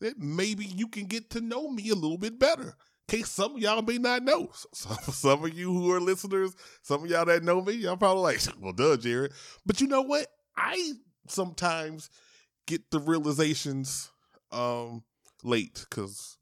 that 0.00 0.18
maybe 0.18 0.64
you 0.64 0.88
can 0.88 1.04
get 1.04 1.30
to 1.30 1.40
know 1.40 1.70
me 1.70 1.90
a 1.90 1.94
little 1.94 2.18
bit 2.18 2.38
better. 2.38 2.76
In 3.08 3.18
case 3.18 3.30
some 3.30 3.54
of 3.54 3.58
y'all 3.60 3.82
may 3.82 3.98
not 3.98 4.22
know. 4.22 4.50
So, 4.74 4.90
some 5.12 5.44
of 5.44 5.54
you 5.56 5.72
who 5.72 5.92
are 5.92 6.00
listeners, 6.00 6.54
some 6.82 7.04
of 7.04 7.10
y'all 7.10 7.24
that 7.26 7.44
know 7.44 7.62
me, 7.62 7.74
y'all 7.74 7.96
probably 7.96 8.22
like, 8.22 8.40
well, 8.60 8.72
duh, 8.72 8.96
Jared. 8.96 9.32
But 9.64 9.80
you 9.80 9.86
know 9.86 10.02
what? 10.02 10.26
I 10.56 10.92
sometimes 11.28 12.10
get 12.66 12.90
the 12.90 12.98
realizations 13.00 14.10
um 14.52 15.02
late 15.42 15.84
because 15.88 16.36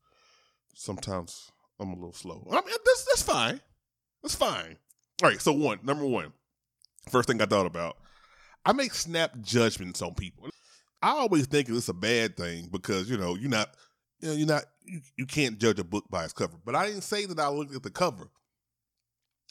sometimes 0.75 1.51
I'm 1.81 1.91
a 1.91 1.95
little 1.95 2.13
slow. 2.13 2.47
I 2.51 2.57
mean, 2.57 2.65
that's 2.85 3.05
that's 3.05 3.23
fine. 3.23 3.61
That's 4.23 4.35
fine. 4.35 4.77
All 5.23 5.29
right. 5.31 5.41
So 5.41 5.53
one, 5.53 5.81
number 5.83 6.07
one, 6.07 6.33
first 7.09 7.29
thing 7.29 7.41
I 7.41 7.47
thought 7.47 7.67
about, 7.67 7.97
I 8.65 8.73
make 8.73 8.95
snap 8.95 9.33
judgments 9.41 10.03
on 10.03 10.15
people. 10.15 10.49
I 11.03 11.11
always 11.11 11.47
think 11.47 11.69
it's 11.69 11.89
a 11.89 11.95
bad 11.95 12.37
thing 12.37 12.69
because 12.71 13.11
you 13.11 13.17
know 13.17 13.35
you're 13.35 13.51
not, 13.51 13.71
you 14.21 14.29
know, 14.29 14.35
you're 14.35 14.47
not, 14.47 14.65
you, 14.85 15.01
you 15.17 15.27
can't 15.27 15.59
judge 15.59 15.79
a 15.79 15.85
book 15.85 16.05
by 16.11 16.25
its 16.25 16.33
cover. 16.33 16.57
But 16.65 16.75
I 16.75 16.87
didn't 16.87 17.03
say 17.03 17.27
that 17.27 17.39
I 17.39 17.49
looked 17.49 17.75
at 17.75 17.83
the 17.83 17.91
cover. 17.91 18.31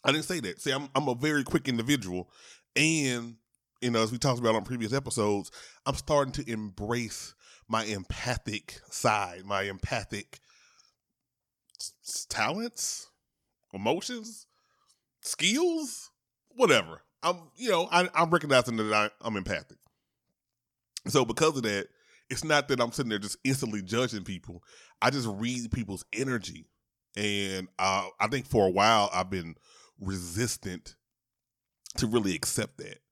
I 0.03 0.12
didn't 0.12 0.25
say 0.25 0.39
that. 0.42 0.62
See, 0.62 0.72
I'm 0.72 0.89
I'm 0.96 1.08
a 1.08 1.15
very 1.15 1.44
quick 1.44 1.68
individual, 1.68 2.30
and 2.75 3.36
you 3.84 3.92
know, 3.92 4.02
as 4.02 4.12
we 4.12 4.18
talked 4.18 4.40
about 4.40 4.56
on 4.56 4.63
previous 4.63 4.94
episodes, 4.94 5.52
I'm 5.86 5.96
starting 5.96 6.32
to 6.34 6.50
embrace 6.50 7.36
my 7.68 7.84
empathic 7.84 8.80
side, 8.90 9.44
my 9.46 9.63
empathic 9.63 10.40
talents, 12.30 13.10
emotions, 13.74 14.48
skills, 15.22 16.12
whatever. 16.56 17.02
I'm, 17.22 17.38
you 17.56 17.70
know, 17.70 17.90
I, 17.92 18.08
am 18.16 18.30
recognizing 18.30 18.78
that 18.78 18.94
I, 18.94 19.10
I'm 19.22 19.36
empathic. 19.36 19.78
So 21.08 21.25
because 21.25 21.58
of 21.58 21.63
that, 21.63 21.88
it's 22.30 22.46
not 22.46 22.70
that 22.70 22.80
I'm 22.80 22.92
sitting 22.94 23.10
there 23.10 23.20
just 23.20 23.38
instantly 23.44 23.82
judging 23.82 24.24
people. 24.24 24.63
I 25.02 25.10
just 25.10 25.28
read 25.28 25.72
people's 25.72 26.06
energy, 26.13 26.68
and 27.18 27.68
uh, 27.78 28.08
I 28.20 28.28
think 28.28 28.48
for 28.48 28.66
a 28.66 28.72
while 28.72 29.10
I've 29.13 29.30
been 29.30 29.56
resistant 30.00 30.96
to 31.98 32.08
really 32.08 32.34
accept 32.34 32.78
that. 32.78 33.03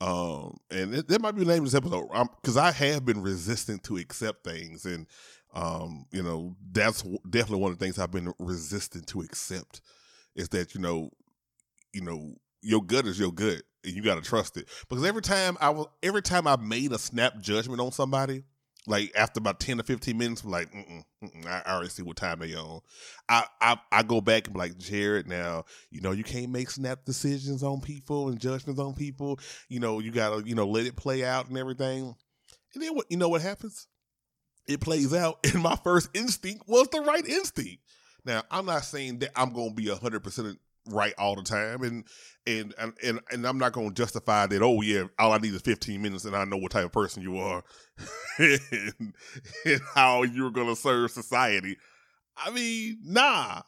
Um, 0.00 0.58
and 0.70 0.94
it, 0.94 1.08
that 1.08 1.22
might 1.22 1.32
be 1.32 1.44
the 1.44 1.50
name 1.50 1.64
of 1.64 1.70
this 1.70 1.74
episode 1.74 2.08
because 2.42 2.56
I 2.56 2.70
have 2.70 3.04
been 3.04 3.22
resistant 3.22 3.82
to 3.84 3.96
accept 3.96 4.44
things, 4.44 4.84
and 4.84 5.06
um, 5.54 6.04
you 6.12 6.22
know 6.22 6.54
that's 6.70 7.02
definitely 7.28 7.60
one 7.60 7.72
of 7.72 7.78
the 7.78 7.84
things 7.84 7.98
I've 7.98 8.10
been 8.10 8.34
resistant 8.38 9.06
to 9.08 9.22
accept 9.22 9.80
is 10.34 10.50
that 10.50 10.74
you 10.74 10.80
know, 10.80 11.10
you 11.94 12.02
know, 12.02 12.34
your 12.60 12.82
gut 12.82 13.06
is 13.06 13.18
your 13.18 13.32
gut, 13.32 13.62
and 13.84 13.94
you 13.94 14.02
got 14.02 14.16
to 14.16 14.20
trust 14.20 14.58
it. 14.58 14.68
Because 14.88 15.04
every 15.04 15.22
time 15.22 15.56
I 15.60 15.70
was, 15.70 15.86
every 16.02 16.22
time 16.22 16.46
I 16.46 16.56
made 16.56 16.92
a 16.92 16.98
snap 16.98 17.40
judgment 17.40 17.80
on 17.80 17.90
somebody, 17.90 18.44
like 18.86 19.12
after 19.16 19.38
about 19.38 19.60
10 19.60 19.80
or 19.80 19.82
15 19.82 20.16
minutes, 20.16 20.42
I'm 20.42 20.50
like, 20.50 20.72
mm-mm, 20.72 21.04
mm-mm, 21.22 21.46
I 21.46 21.62
already 21.72 21.88
see 21.88 22.02
what 22.02 22.16
time 22.16 22.38
they 22.38 22.54
on. 22.54 22.80
I, 23.28 23.44
I 23.60 23.78
I 23.90 24.02
go 24.02 24.20
back 24.20 24.46
and 24.46 24.54
be 24.54 24.58
like, 24.58 24.78
Jared, 24.78 25.26
now, 25.26 25.64
you 25.90 26.00
know, 26.00 26.12
you 26.12 26.24
can't 26.24 26.50
make 26.50 26.70
snap 26.70 27.04
decisions 27.04 27.62
on 27.62 27.80
people 27.80 28.28
and 28.28 28.38
judgments 28.38 28.80
on 28.80 28.94
people. 28.94 29.40
You 29.68 29.80
know, 29.80 29.98
you 29.98 30.10
gotta, 30.12 30.46
you 30.46 30.54
know, 30.54 30.66
let 30.66 30.86
it 30.86 30.96
play 30.96 31.24
out 31.24 31.48
and 31.48 31.58
everything. 31.58 32.14
And 32.74 32.82
then 32.82 32.94
what 32.94 33.06
you 33.10 33.16
know 33.16 33.28
what 33.28 33.42
happens? 33.42 33.86
It 34.68 34.80
plays 34.80 35.14
out, 35.14 35.38
and 35.44 35.62
my 35.62 35.76
first 35.76 36.10
instinct 36.14 36.68
was 36.68 36.88
the 36.88 37.00
right 37.00 37.26
instinct. 37.26 37.82
Now, 38.24 38.42
I'm 38.50 38.66
not 38.66 38.84
saying 38.84 39.20
that 39.20 39.30
I'm 39.36 39.52
gonna 39.52 39.72
be 39.72 39.88
hundred 39.88 40.22
percent 40.22 40.58
right 40.88 41.14
all 41.18 41.34
the 41.34 41.42
time 41.42 41.82
and 41.82 42.04
and 42.46 42.74
and 43.02 43.20
and 43.30 43.46
I'm 43.46 43.58
not 43.58 43.72
going 43.72 43.88
to 43.88 43.94
justify 43.94 44.46
that 44.46 44.62
oh 44.62 44.80
yeah 44.80 45.04
all 45.18 45.32
I 45.32 45.38
need 45.38 45.54
is 45.54 45.62
15 45.62 46.00
minutes 46.00 46.24
and 46.24 46.36
I 46.36 46.44
know 46.44 46.56
what 46.56 46.72
type 46.72 46.84
of 46.84 46.92
person 46.92 47.22
you 47.22 47.38
are 47.38 47.64
and, 48.38 49.14
and 49.64 49.80
how 49.94 50.22
you're 50.22 50.50
going 50.50 50.68
to 50.68 50.76
serve 50.76 51.10
society. 51.10 51.76
I 52.36 52.50
mean 52.50 52.98
nah. 53.04 53.62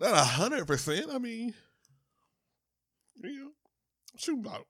Not 0.00 0.14
a 0.14 0.24
hundred 0.24 0.66
percent 0.66 1.06
I 1.12 1.18
mean 1.18 1.54
you 3.22 3.44
know 3.44 3.50
shoot 4.16 4.38
about 4.38 4.66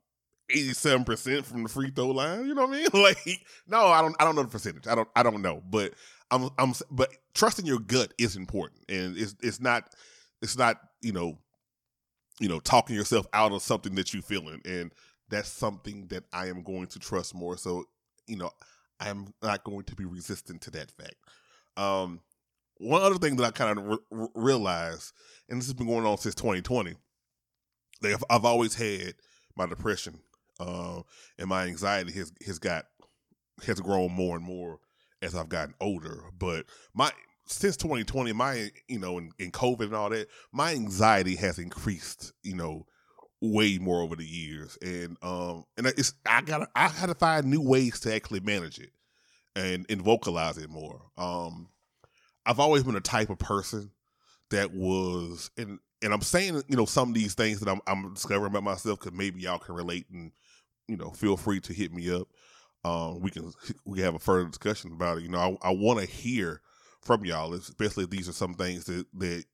87% 0.51 1.45
from 1.45 1.63
the 1.63 1.69
free 1.69 1.91
throw 1.91 2.09
line 2.09 2.47
you 2.47 2.55
know 2.55 2.67
what 2.67 2.77
I 2.77 2.81
mean? 2.81 2.89
Like 3.03 3.47
no 3.69 3.87
I 3.87 4.03
don't 4.03 4.17
I 4.21 4.25
don't 4.25 4.35
know 4.35 4.43
the 4.43 4.49
percentage 4.49 4.87
I 4.87 4.95
don't 4.95 5.09
I 5.15 5.23
don't 5.23 5.43
know 5.43 5.63
but 5.71 5.95
I'm 6.31 6.51
I'm 6.59 6.73
but 6.91 7.11
trusting 7.35 7.67
your 7.67 7.79
gut 7.79 8.13
is 8.19 8.37
important 8.37 8.83
and 8.89 9.17
it's 9.17 9.37
it's 9.43 9.61
not 9.61 9.85
it's 10.41 10.59
not 10.59 10.79
you 11.03 11.13
know 11.13 11.39
you 12.41 12.49
know 12.49 12.61
talking 12.61 12.97
yourself 12.97 13.27
out 13.33 13.53
of 13.53 13.63
something 13.63 13.95
that 13.95 14.13
you're 14.13 14.23
feeling 14.23 14.61
and 14.65 14.93
that's 15.29 15.49
something 15.49 16.07
that 16.09 16.25
i 16.33 16.47
am 16.47 16.63
going 16.63 16.87
to 16.87 16.99
trust 16.99 17.35
more 17.35 17.57
so 17.57 17.85
you 18.27 18.37
know 18.37 18.51
i'm 19.01 19.33
not 19.43 19.65
going 19.65 19.85
to 19.85 19.95
be 19.95 20.05
resistant 20.05 20.61
to 20.61 20.71
that 20.71 20.91
fact 20.91 21.17
um 21.77 22.21
one 22.79 23.03
other 23.03 23.19
thing 23.19 23.37
that 23.37 23.45
i 23.45 23.51
kind 23.51 23.79
of 23.79 23.99
re- 24.11 24.29
realized 24.35 25.13
and 25.49 25.59
this 25.61 25.67
has 25.67 25.75
been 25.75 25.87
going 25.87 26.07
on 26.07 26.19
since 26.19 26.35
2020 26.35 26.95
I've, 28.05 28.25
I've 28.29 28.45
always 28.45 28.75
had 28.75 29.15
my 29.57 29.67
depression 29.67 30.19
uh, 30.61 31.03
and 31.39 31.49
my 31.49 31.65
anxiety 31.65 32.13
has 32.13 32.33
has 32.47 32.59
got 32.59 32.87
has 33.67 33.81
grown 33.81 34.13
more 34.13 34.37
and 34.37 34.45
more 34.45 34.81
as 35.21 35.35
I've 35.35 35.49
gotten 35.49 35.75
older. 35.81 36.25
But 36.39 36.67
my 36.95 37.13
since 37.47 37.77
2020, 37.77 38.33
my 38.33 38.71
you 38.89 38.99
know, 38.99 39.19
in, 39.19 39.31
in 39.39 39.51
COVID 39.51 39.87
and 39.87 39.95
all 39.95 40.11
that, 40.11 40.29
my 40.53 40.73
anxiety 40.73 41.37
has 41.37 41.59
increased, 41.59 42.33
you 42.43 42.55
know, 42.55 42.87
way 43.41 43.79
more 43.79 44.01
over 44.01 44.17
the 44.17 44.25
years, 44.25 44.79
and 44.81 45.17
um, 45.23 45.65
and 45.77 45.87
it's 45.87 46.15
I 46.25 46.43
gotta 46.43 46.69
I 46.75 46.89
to 46.89 47.15
find 47.15 47.47
new 47.47 47.61
ways 47.61 48.01
to 48.01 48.15
actually 48.15 48.41
manage 48.41 48.79
it 48.79 48.91
and 49.57 49.85
and 49.91 50.01
vocalize 50.01 50.59
it 50.59 50.71
more. 50.71 51.03
Um, 51.17 51.69
I've 52.47 52.61
always 52.61 52.85
been 52.85 52.97
a 52.97 53.01
type 53.01 53.31
of 53.31 53.39
person 53.39 53.91
that 54.51 54.73
was, 54.73 55.51
and 55.57 55.79
and 56.03 56.13
I'm 56.13 56.23
saying 56.23 56.63
you 56.69 56.77
know 56.77 56.87
some 56.87 57.09
of 57.09 57.15
these 57.15 57.35
things 57.35 57.61
that 57.61 57.71
I'm 57.71 57.81
I'm 57.87 58.15
discovering 58.15 58.53
about 58.53 58.63
myself 58.63 59.01
because 59.01 59.17
maybe 59.17 59.41
y'all 59.41 59.59
can 59.59 59.75
relate 59.75 60.07
and 60.13 60.33
you 60.89 60.97
know 60.97 61.11
feel 61.11 61.37
free 61.37 61.61
to 61.61 61.73
hit 61.73 61.93
me 61.93 62.15
up. 62.15 62.29
Um, 62.85 63.21
we 63.21 63.31
can 63.31 63.53
we 63.85 63.97
can 63.97 64.05
have 64.05 64.15
a 64.15 64.21
further 64.21 64.49
discussion 64.49 64.93
about 64.93 65.19
it. 65.19 65.25
You 65.25 65.31
know, 65.31 65.59
I, 65.63 65.69
I 65.69 65.71
want 65.73 66.01
to 66.01 66.07
hear 66.07 66.61
from 67.03 67.25
y'all, 67.25 67.55
especially 67.55 68.07
these 68.07 68.29
are 68.29 68.33
some 68.33 68.55
things 68.55 68.85
that 68.85 69.07
that 69.15 69.45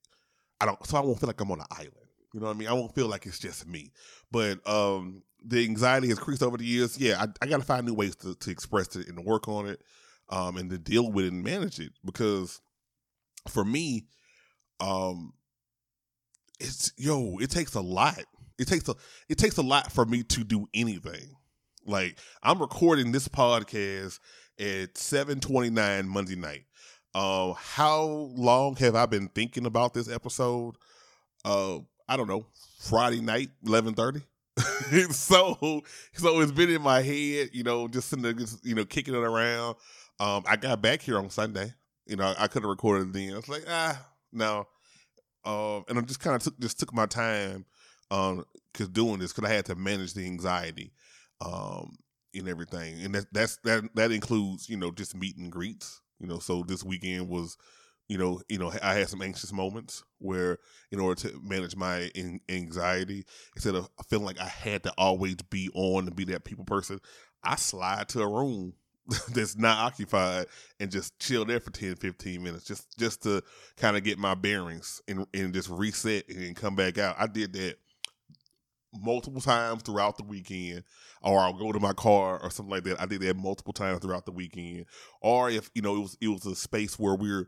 I 0.61 0.67
don't, 0.67 0.87
so 0.87 0.97
I 0.97 1.01
won't 1.01 1.19
feel 1.19 1.29
like 1.29 1.41
I'm 1.41 1.51
on 1.51 1.61
an 1.61 1.67
island. 1.71 1.93
You 2.33 2.41
know 2.41 2.47
what 2.47 2.57
I 2.57 2.59
mean? 2.59 2.69
I 2.69 2.73
won't 2.75 2.95
feel 2.95 3.09
like 3.09 3.27
it's 3.27 3.39
just 3.39 3.67
me. 3.67 3.93
But 4.31 4.67
um, 4.69 5.23
the 5.45 5.65
anxiety 5.65 6.09
has 6.09 6.19
increased 6.19 6.43
over 6.43 6.59
the 6.59 6.65
years. 6.65 6.99
Yeah, 6.99 7.23
I, 7.23 7.27
I 7.41 7.47
got 7.47 7.59
to 7.59 7.67
find 7.67 7.87
new 7.87 7.95
ways 7.95 8.17
to, 8.17 8.35
to 8.35 8.51
express 8.51 8.97
it 8.97 9.09
and 9.09 9.25
work 9.25 9.49
on 9.49 9.67
it, 9.67 9.81
um, 10.29 10.57
and 10.57 10.69
to 10.71 10.79
deal 10.79 11.11
with 11.11 11.27
it 11.27 11.33
and 11.33 11.43
manage 11.43 11.81
it. 11.81 11.93
Because 12.05 12.61
for 13.49 13.65
me, 13.65 14.07
um, 14.81 15.33
it's 16.61 16.93
yo, 16.97 17.39
it 17.39 17.51
takes 17.51 17.75
a 17.75 17.81
lot. 17.81 18.19
It 18.59 18.67
takes 18.69 18.89
a 18.89 18.95
it 19.29 19.39
takes 19.39 19.57
a 19.57 19.63
lot 19.63 19.93
for 19.93 20.05
me 20.05 20.23
to 20.25 20.45
do 20.45 20.67
anything. 20.75 21.37
Like 21.87 22.19
I'm 22.43 22.61
recording 22.61 23.13
this 23.13 23.29
podcast 23.29 24.19
at 24.59 24.95
7:29 24.95 26.07
Monday 26.07 26.37
night. 26.37 26.65
Uh, 27.19 27.53
how 27.55 28.05
long 28.37 28.77
have 28.77 28.95
I 28.95 29.05
been 29.07 29.27
thinking 29.31 29.67
about 29.67 29.93
this 29.93 30.09
episode? 30.09 30.77
Uh, 31.45 31.79
I 32.09 32.17
don't 32.17 32.29
know. 32.29 32.47
Friday 32.79 33.21
night, 33.21 33.49
11:30. 33.65 34.23
so 35.13 35.83
so 36.13 36.41
it's 36.41 36.53
been 36.53 36.71
in 36.71 36.81
my 36.81 37.03
head, 37.03 37.51
you 37.53 37.65
know, 37.65 37.89
just 37.89 38.09
sitting 38.09 38.39
just, 38.39 38.65
you 38.65 38.77
know, 38.77 38.85
kicking 38.85 39.15
it 39.15 39.25
around. 39.25 39.75
Um, 40.21 40.45
I 40.47 40.55
got 40.55 40.81
back 40.81 41.03
here 41.03 41.19
on 41.19 41.29
Sunday. 41.29 41.75
You 42.07 42.15
know, 42.15 42.35
I, 42.39 42.47
could 42.47 42.63
have 42.63 42.71
recorded 42.71 43.13
then. 43.13 43.33
I 43.33 43.37
was 43.37 43.49
like, 43.49 43.65
ah, 43.69 44.01
no. 44.33 44.69
Um, 45.45 45.85
and 45.89 45.99
I 45.99 46.03
just 46.03 46.21
kind 46.21 46.37
of 46.37 46.43
took 46.45 46.61
just 46.61 46.79
took 46.79 46.95
my 46.95 47.07
time 47.07 47.65
um 48.13 48.45
cause 48.75 48.89
doing 48.89 49.19
this 49.19 49.33
because 49.33 49.51
I 49.51 49.53
had 49.53 49.67
to 49.67 49.75
manage 49.75 50.15
the 50.15 50.25
anxiety 50.25 50.93
um 51.41 51.97
and 52.33 52.49
everything. 52.49 53.03
And 53.03 53.13
that 53.17 53.27
that's 53.33 53.57
that 53.65 53.89
that 53.97 54.13
includes, 54.13 54.69
you 54.69 54.77
know, 54.77 54.93
just 54.93 55.17
meet 55.17 55.37
and 55.37 55.51
greets. 55.51 56.01
You 56.21 56.27
know, 56.27 56.39
so 56.39 56.63
this 56.67 56.85
weekend 56.85 57.29
was 57.29 57.57
you 58.09 58.17
know, 58.17 58.41
you 58.49 58.59
know, 58.59 58.73
I 58.83 58.95
had 58.95 59.09
some 59.11 59.21
anxious 59.21 59.53
moments 59.53 60.03
where, 60.19 60.59
in 60.91 60.99
order 60.99 61.29
to 61.29 61.41
manage 61.43 61.77
my 61.77 62.11
anxiety, 62.49 63.27
instead 63.55 63.75
of 63.75 63.91
feeling 64.09 64.25
like 64.25 64.41
I 64.41 64.47
had 64.47 64.83
to 64.85 64.95
always 64.97 65.37
be 65.37 65.69
on 65.75 66.07
and 66.07 66.17
be 66.17 66.25
that 66.27 66.45
people 66.45 66.65
person, 66.65 67.01
I 67.45 67.57
slide 67.57 68.09
to 68.11 68.23
a 68.23 68.27
room 68.27 68.73
that's 69.35 69.57
not 69.57 69.79
occupied 69.79 70.47
and 70.81 70.91
just 70.91 71.19
chill 71.19 71.45
there 71.45 71.61
for 71.61 71.71
10 71.71 71.97
15 71.97 72.43
minutes 72.43 72.65
just 72.65 72.99
just 72.99 73.23
to 73.23 73.43
kind 73.77 73.97
of 73.97 74.05
get 74.05 74.19
my 74.19 74.35
bearings 74.35 75.01
and 75.09 75.27
and 75.33 75.55
just 75.55 75.71
reset 75.71 76.29
and 76.29 76.57
come 76.57 76.75
back 76.75 76.99
out. 76.99 77.17
I 77.19 77.27
did 77.27 77.53
that 77.55 77.77
multiple 78.95 79.41
times 79.41 79.83
throughout 79.83 80.17
the 80.17 80.25
weekend 80.25 80.83
or 81.23 81.39
i'll 81.41 81.53
go 81.53 81.73
to 81.73 81.81
my 81.81 81.93
car 81.93 82.41
or 82.43 82.51
something 82.51 82.71
like 82.71 82.85
that 82.85 83.01
i 83.01 83.07
did 83.07 83.21
that 83.21 83.37
multiple 83.37 83.73
times 83.73 84.01
throughout 84.01 84.25
the 84.25 84.33
weekend 84.33 84.87
or 85.21 85.51
if 85.51 85.71
you 85.75 85.83
know 85.83 85.97
it 85.97 86.01
was 86.01 86.17
it 86.21 86.29
was 86.29 86.47
a 86.47 86.55
space 86.55 86.99
where 86.99 87.15
we're 87.15 87.47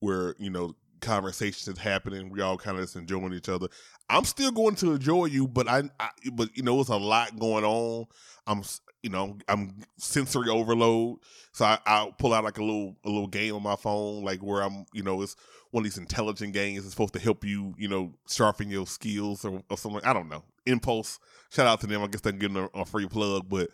where 0.00 0.34
you 0.38 0.50
know 0.50 0.74
conversations 1.00 1.68
is 1.68 1.78
happening 1.78 2.30
we 2.30 2.40
all 2.40 2.56
kind 2.56 2.76
of 2.76 2.82
just 2.82 2.96
enjoying 2.96 3.32
each 3.32 3.48
other 3.48 3.68
i'm 4.08 4.24
still 4.24 4.50
going 4.50 4.74
to 4.74 4.92
enjoy 4.92 5.26
you 5.26 5.46
but 5.46 5.68
I, 5.68 5.84
I 6.00 6.08
but 6.32 6.56
you 6.56 6.62
know 6.62 6.80
it's 6.80 6.88
a 6.88 6.96
lot 6.96 7.38
going 7.38 7.64
on 7.64 8.06
i'm 8.46 8.62
you 9.06 9.12
know, 9.12 9.38
I'm 9.46 9.82
sensory 9.98 10.50
overload. 10.50 11.18
So 11.52 11.64
I, 11.64 11.78
I'll 11.86 12.10
pull 12.10 12.34
out 12.34 12.42
like 12.42 12.58
a 12.58 12.64
little 12.64 12.96
a 13.04 13.08
little 13.08 13.28
game 13.28 13.54
on 13.54 13.62
my 13.62 13.76
phone, 13.76 14.24
like 14.24 14.40
where 14.40 14.62
I'm, 14.62 14.84
you 14.92 15.04
know, 15.04 15.22
it's 15.22 15.36
one 15.70 15.82
of 15.82 15.84
these 15.84 15.96
intelligent 15.96 16.52
games. 16.52 16.80
It's 16.80 16.90
supposed 16.90 17.12
to 17.12 17.20
help 17.20 17.44
you, 17.44 17.72
you 17.78 17.86
know, 17.86 18.14
sharpen 18.28 18.68
your 18.68 18.84
skills 18.84 19.44
or, 19.44 19.62
or 19.70 19.78
something. 19.78 20.00
I 20.04 20.12
don't 20.12 20.28
know. 20.28 20.42
Impulse. 20.66 21.18
Shout 21.50 21.66
out 21.66 21.80
to 21.80 21.86
them. 21.86 22.02
I 22.02 22.06
guess 22.08 22.20
they're 22.20 22.32
getting 22.32 22.56
a, 22.56 22.66
a 22.74 22.84
free 22.84 23.06
plug, 23.06 23.48
but 23.48 23.70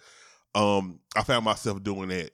um, 0.54 1.00
I 1.16 1.22
found 1.22 1.44
myself 1.44 1.82
doing 1.82 2.08
that 2.08 2.30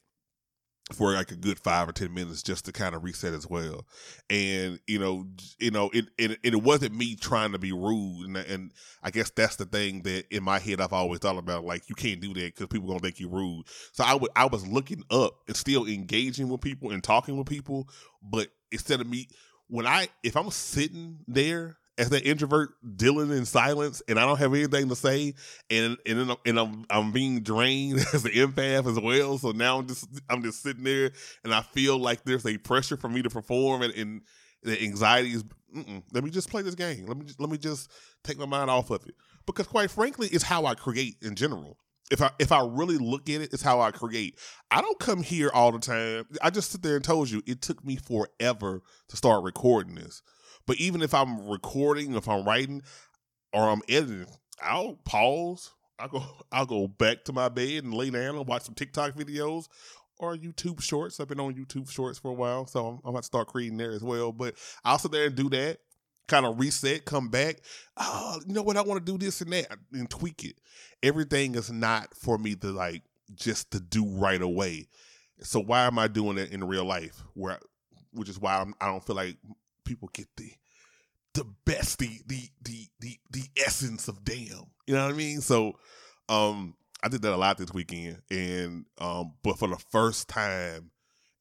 for 0.92 1.12
like 1.12 1.30
a 1.30 1.36
good 1.36 1.58
five 1.58 1.88
or 1.88 1.92
ten 1.92 2.12
minutes 2.14 2.42
just 2.42 2.64
to 2.64 2.72
kind 2.72 2.94
of 2.94 3.04
reset 3.04 3.34
as 3.34 3.46
well 3.46 3.86
and 4.30 4.80
you 4.86 4.98
know 4.98 5.26
you 5.58 5.70
know 5.70 5.90
it 5.92 6.06
it, 6.16 6.38
it 6.42 6.62
wasn't 6.62 6.94
me 6.94 7.14
trying 7.14 7.52
to 7.52 7.58
be 7.58 7.72
rude 7.72 8.26
and, 8.26 8.36
and 8.36 8.72
i 9.02 9.10
guess 9.10 9.30
that's 9.30 9.56
the 9.56 9.66
thing 9.66 10.02
that 10.02 10.24
in 10.34 10.42
my 10.42 10.58
head 10.58 10.80
i've 10.80 10.92
always 10.92 11.20
thought 11.20 11.36
about 11.36 11.64
like 11.64 11.88
you 11.88 11.94
can't 11.94 12.20
do 12.20 12.32
that 12.32 12.54
because 12.54 12.66
people 12.68 12.88
gonna 12.88 13.00
think 13.00 13.20
you 13.20 13.28
rude 13.28 13.64
so 13.92 14.02
i 14.04 14.14
would 14.14 14.30
i 14.34 14.46
was 14.46 14.66
looking 14.66 15.02
up 15.10 15.34
and 15.46 15.56
still 15.56 15.86
engaging 15.86 16.48
with 16.48 16.60
people 16.60 16.90
and 16.90 17.04
talking 17.04 17.36
with 17.36 17.46
people 17.46 17.88
but 18.22 18.48
instead 18.72 19.00
of 19.00 19.06
me 19.06 19.28
when 19.66 19.86
i 19.86 20.08
if 20.22 20.36
i'm 20.36 20.50
sitting 20.50 21.18
there 21.26 21.76
as 21.98 22.10
that 22.10 22.24
introvert 22.24 22.70
dealing 22.96 23.30
in 23.30 23.44
silence 23.44 24.00
and 24.08 24.18
I 24.18 24.24
don't 24.24 24.38
have 24.38 24.54
anything 24.54 24.88
to 24.88 24.96
say 24.96 25.34
and 25.68 25.98
and 26.06 26.36
and 26.46 26.58
I'm 26.58 26.84
I'm 26.88 27.12
being 27.12 27.40
drained 27.40 27.98
as 28.14 28.24
an 28.24 28.30
empath 28.30 28.88
as 28.88 28.98
well. 29.00 29.36
So 29.36 29.50
now 29.50 29.78
I'm 29.78 29.86
just 29.88 30.06
I'm 30.30 30.42
just 30.42 30.62
sitting 30.62 30.84
there 30.84 31.10
and 31.44 31.52
I 31.52 31.62
feel 31.62 31.98
like 31.98 32.24
there's 32.24 32.46
a 32.46 32.56
pressure 32.56 32.96
for 32.96 33.08
me 33.08 33.22
to 33.22 33.30
perform 33.30 33.82
and, 33.82 33.92
and 33.94 34.22
the 34.62 34.80
anxiety 34.80 35.30
is 35.30 35.44
let 36.12 36.24
me 36.24 36.30
just 36.30 36.50
play 36.50 36.62
this 36.62 36.74
game. 36.74 37.06
Let 37.06 37.18
me 37.18 37.26
just, 37.26 37.40
let 37.40 37.50
me 37.50 37.58
just 37.58 37.90
take 38.24 38.38
my 38.38 38.46
mind 38.46 38.70
off 38.70 38.90
of 38.90 39.04
it 39.06 39.14
because 39.46 39.66
quite 39.66 39.90
frankly, 39.90 40.28
it's 40.28 40.44
how 40.44 40.66
I 40.66 40.74
create 40.74 41.16
in 41.22 41.34
general. 41.34 41.78
If 42.10 42.22
I 42.22 42.30
if 42.38 42.52
I 42.52 42.66
really 42.66 42.96
look 42.96 43.28
at 43.28 43.42
it, 43.42 43.52
it's 43.52 43.62
how 43.62 43.80
I 43.80 43.90
create. 43.90 44.38
I 44.70 44.80
don't 44.80 44.98
come 44.98 45.22
here 45.22 45.50
all 45.52 45.72
the 45.72 45.78
time. 45.78 46.24
I 46.40 46.48
just 46.50 46.70
sit 46.70 46.82
there 46.82 46.96
and 46.96 47.04
told 47.04 47.28
you 47.28 47.42
it 47.46 47.60
took 47.60 47.84
me 47.84 47.96
forever 47.96 48.82
to 49.08 49.16
start 49.16 49.44
recording 49.44 49.96
this. 49.96 50.22
But 50.68 50.76
even 50.76 51.00
if 51.00 51.14
I'm 51.14 51.48
recording, 51.48 52.14
if 52.14 52.28
I'm 52.28 52.44
writing, 52.44 52.82
or 53.54 53.70
I'm 53.70 53.80
editing, 53.88 54.26
I'll 54.62 54.96
pause. 55.04 55.72
I'll 55.98 56.08
go. 56.08 56.22
I'll 56.52 56.66
go 56.66 56.86
back 56.86 57.24
to 57.24 57.32
my 57.32 57.48
bed 57.48 57.84
and 57.84 57.94
lay 57.94 58.10
down 58.10 58.36
and 58.36 58.46
watch 58.46 58.64
some 58.64 58.74
TikTok 58.74 59.14
videos 59.14 59.66
or 60.18 60.36
YouTube 60.36 60.82
Shorts. 60.82 61.18
I've 61.18 61.28
been 61.28 61.40
on 61.40 61.54
YouTube 61.54 61.90
Shorts 61.90 62.18
for 62.18 62.30
a 62.30 62.34
while, 62.34 62.66
so 62.66 62.86
I'm, 62.86 63.00
I'm 63.02 63.10
about 63.10 63.22
to 63.22 63.26
start 63.26 63.48
creating 63.48 63.78
there 63.78 63.92
as 63.92 64.04
well. 64.04 64.30
But 64.30 64.56
I'll 64.84 64.98
sit 64.98 65.10
there 65.10 65.26
and 65.26 65.34
do 65.34 65.48
that, 65.48 65.78
kind 66.26 66.44
of 66.44 66.60
reset, 66.60 67.06
come 67.06 67.30
back. 67.30 67.60
Oh, 67.96 68.38
you 68.46 68.52
know 68.52 68.62
what? 68.62 68.76
I 68.76 68.82
want 68.82 69.04
to 69.04 69.12
do 69.12 69.16
this 69.16 69.40
and 69.40 69.52
that, 69.54 69.68
and 69.94 70.10
tweak 70.10 70.44
it. 70.44 70.60
Everything 71.02 71.54
is 71.54 71.72
not 71.72 72.14
for 72.14 72.36
me 72.36 72.56
to 72.56 72.66
like 72.72 73.04
just 73.34 73.70
to 73.70 73.80
do 73.80 74.04
right 74.04 74.42
away. 74.42 74.88
So 75.40 75.60
why 75.60 75.86
am 75.86 75.98
I 75.98 76.08
doing 76.08 76.36
it 76.36 76.52
in 76.52 76.62
real 76.62 76.84
life? 76.84 77.22
Where, 77.32 77.58
which 78.12 78.28
is 78.28 78.38
why 78.38 78.58
I'm, 78.58 78.74
I 78.82 78.88
do 78.88 78.92
not 78.92 79.06
feel 79.06 79.16
like 79.16 79.36
people 79.88 80.10
get 80.12 80.28
the 80.36 80.52
the 81.34 81.44
best, 81.64 81.98
the 81.98 82.20
the 82.26 82.48
the 82.62 82.86
the 83.00 83.18
the 83.30 83.44
essence 83.64 84.06
of 84.08 84.22
damn. 84.24 84.66
You 84.86 84.94
know 84.94 85.04
what 85.04 85.14
I 85.14 85.16
mean? 85.16 85.40
So 85.40 85.78
um 86.28 86.74
I 87.02 87.08
did 87.08 87.22
that 87.22 87.32
a 87.32 87.36
lot 87.36 87.56
this 87.58 87.72
weekend 87.72 88.20
and 88.30 88.84
um 89.00 89.32
but 89.42 89.58
for 89.58 89.68
the 89.68 89.78
first 89.90 90.28
time 90.28 90.90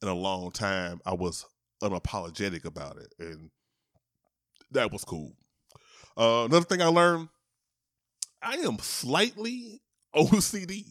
in 0.02 0.08
a 0.08 0.14
long 0.14 0.52
time 0.52 1.02
I 1.06 1.14
was 1.14 1.46
unapologetic 1.84 2.66
about 2.66 2.98
it 2.98 3.14
and 3.20 3.50
that 4.72 4.92
was 4.92 5.04
cool. 5.04 5.34
Uh 6.18 6.46
another 6.46 6.66
thing 6.66 6.82
I 6.82 6.88
learned 6.88 7.30
I 8.42 8.56
am 8.58 8.80
slightly 8.80 9.82
OCD. 10.16 10.86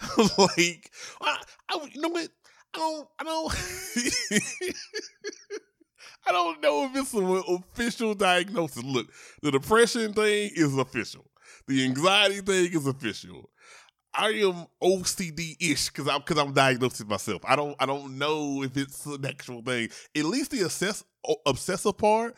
like 0.38 0.90
I, 1.20 1.42
I 1.68 1.88
you 1.92 2.00
know 2.00 2.08
what 2.08 2.28
I 2.74 2.78
don't 2.78 3.08
I 3.18 3.24
don't 3.24 4.74
I 6.28 6.32
don't 6.32 6.62
know 6.62 6.84
if 6.84 6.94
it's 6.94 7.14
an 7.14 7.42
official 7.48 8.14
diagnosis. 8.14 8.84
Look, 8.84 9.06
the 9.40 9.50
depression 9.50 10.12
thing 10.12 10.50
is 10.54 10.76
official. 10.76 11.24
The 11.66 11.84
anxiety 11.84 12.42
thing 12.42 12.70
is 12.72 12.86
official. 12.86 13.48
I 14.12 14.28
am 14.30 14.66
OCD 14.82 15.56
ish 15.58 15.88
because 15.88 16.06
I'm 16.06 16.20
because 16.20 16.36
I'm 16.38 16.52
diagnosed 16.52 17.06
myself. 17.06 17.42
I 17.46 17.56
don't 17.56 17.74
I 17.80 17.86
don't 17.86 18.18
know 18.18 18.62
if 18.62 18.76
it's 18.76 19.06
an 19.06 19.24
actual 19.24 19.62
thing. 19.62 19.88
At 20.14 20.24
least 20.24 20.50
the 20.50 20.62
obsess, 20.62 21.02
obsessive 21.46 21.96
part, 21.96 22.36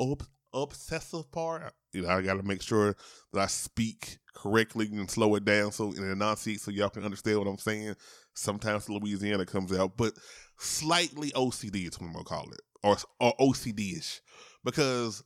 ob, 0.00 0.24
obsessive 0.52 1.30
part. 1.30 1.72
You 1.92 2.02
know, 2.02 2.08
I 2.08 2.22
got 2.22 2.34
to 2.34 2.42
make 2.42 2.62
sure 2.62 2.96
that 3.32 3.40
I 3.40 3.46
speak 3.46 4.18
correctly 4.34 4.86
and 4.86 5.10
slow 5.10 5.36
it 5.36 5.44
down 5.44 5.70
so 5.70 5.92
in 5.92 6.10
enunciate 6.10 6.60
so 6.60 6.72
y'all 6.72 6.88
can 6.88 7.04
understand 7.04 7.38
what 7.38 7.48
I'm 7.48 7.58
saying. 7.58 7.94
Sometimes 8.34 8.88
Louisiana 8.88 9.46
comes 9.46 9.72
out, 9.72 9.96
but 9.96 10.14
slightly 10.58 11.30
OCD 11.32 11.88
is 11.88 12.00
what 12.00 12.06
I'm 12.08 12.12
gonna 12.14 12.24
call 12.24 12.50
it 12.50 12.60
or 12.82 12.96
or 13.20 13.34
OCD 13.40 13.98
ish 13.98 14.20
because 14.64 15.22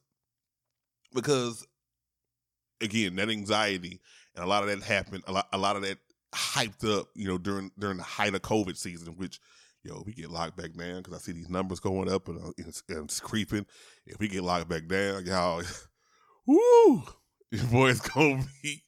because 1.14 1.66
again 2.80 3.16
that 3.16 3.30
anxiety 3.30 4.00
and 4.34 4.44
a 4.44 4.48
lot 4.48 4.62
of 4.62 4.68
that 4.68 4.82
happened 4.82 5.24
a 5.26 5.32
lot 5.32 5.48
a 5.52 5.58
lot 5.58 5.76
of 5.76 5.82
that 5.82 5.98
hyped 6.34 6.84
up 6.98 7.08
you 7.14 7.26
know 7.26 7.38
during 7.38 7.70
during 7.78 7.96
the 7.96 8.02
height 8.02 8.34
of 8.34 8.42
COVID 8.42 8.76
season 8.76 9.14
which 9.16 9.40
yo 9.82 10.02
we 10.04 10.12
get 10.12 10.30
locked 10.30 10.56
back 10.56 10.74
down 10.74 10.98
because 10.98 11.14
I 11.14 11.18
see 11.18 11.32
these 11.32 11.48
numbers 11.48 11.80
going 11.80 12.10
up 12.10 12.28
and, 12.28 12.38
uh, 12.42 12.52
it's, 12.58 12.82
and 12.88 13.04
it's 13.04 13.20
creeping 13.20 13.66
if 14.04 14.18
we 14.18 14.28
get 14.28 14.42
locked 14.42 14.68
back 14.68 14.86
down 14.88 15.24
y'all 15.24 15.62
woo 16.46 17.04
Your 17.50 17.64
boy's 17.66 18.00
gonna 18.00 18.44
be 18.62 18.82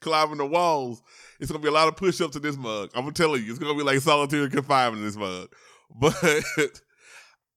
climbing 0.00 0.38
the 0.38 0.46
walls. 0.46 1.02
It's 1.40 1.50
gonna 1.50 1.62
be 1.62 1.68
a 1.68 1.72
lot 1.72 1.88
of 1.88 1.96
push 1.96 2.20
ups 2.20 2.36
in 2.36 2.42
this 2.42 2.56
mug. 2.56 2.90
I'm 2.94 3.02
gonna 3.02 3.12
tell 3.12 3.36
you, 3.36 3.50
it's 3.50 3.58
gonna 3.58 3.76
be 3.76 3.82
like 3.82 4.00
solitary 4.00 4.48
confinement 4.48 5.00
in 5.00 5.06
this 5.06 5.16
mug. 5.16 5.48
But 5.96 6.14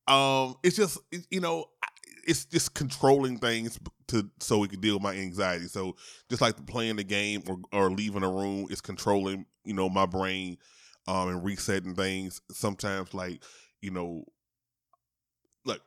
um, 0.07 0.55
it's 0.63 0.75
just 0.75 0.99
you 1.31 1.39
know, 1.39 1.65
it's 2.25 2.45
just 2.45 2.73
controlling 2.73 3.39
things 3.39 3.79
to 4.07 4.29
so 4.39 4.59
we 4.59 4.67
can 4.67 4.79
deal 4.81 4.95
with 4.95 5.03
my 5.03 5.13
anxiety. 5.15 5.67
So 5.67 5.95
just 6.29 6.41
like 6.41 6.65
playing 6.65 6.97
the 6.97 7.03
game 7.03 7.43
or, 7.47 7.57
or 7.71 7.89
leaving 7.91 8.23
a 8.23 8.29
room 8.29 8.67
is 8.69 8.81
controlling, 8.81 9.45
you 9.63 9.73
know, 9.73 9.89
my 9.89 10.05
brain 10.05 10.57
um 11.07 11.29
and 11.29 11.43
resetting 11.43 11.95
things. 11.95 12.41
Sometimes 12.51 13.13
like, 13.13 13.43
you 13.81 13.91
know, 13.91 14.25
look, 15.65 15.81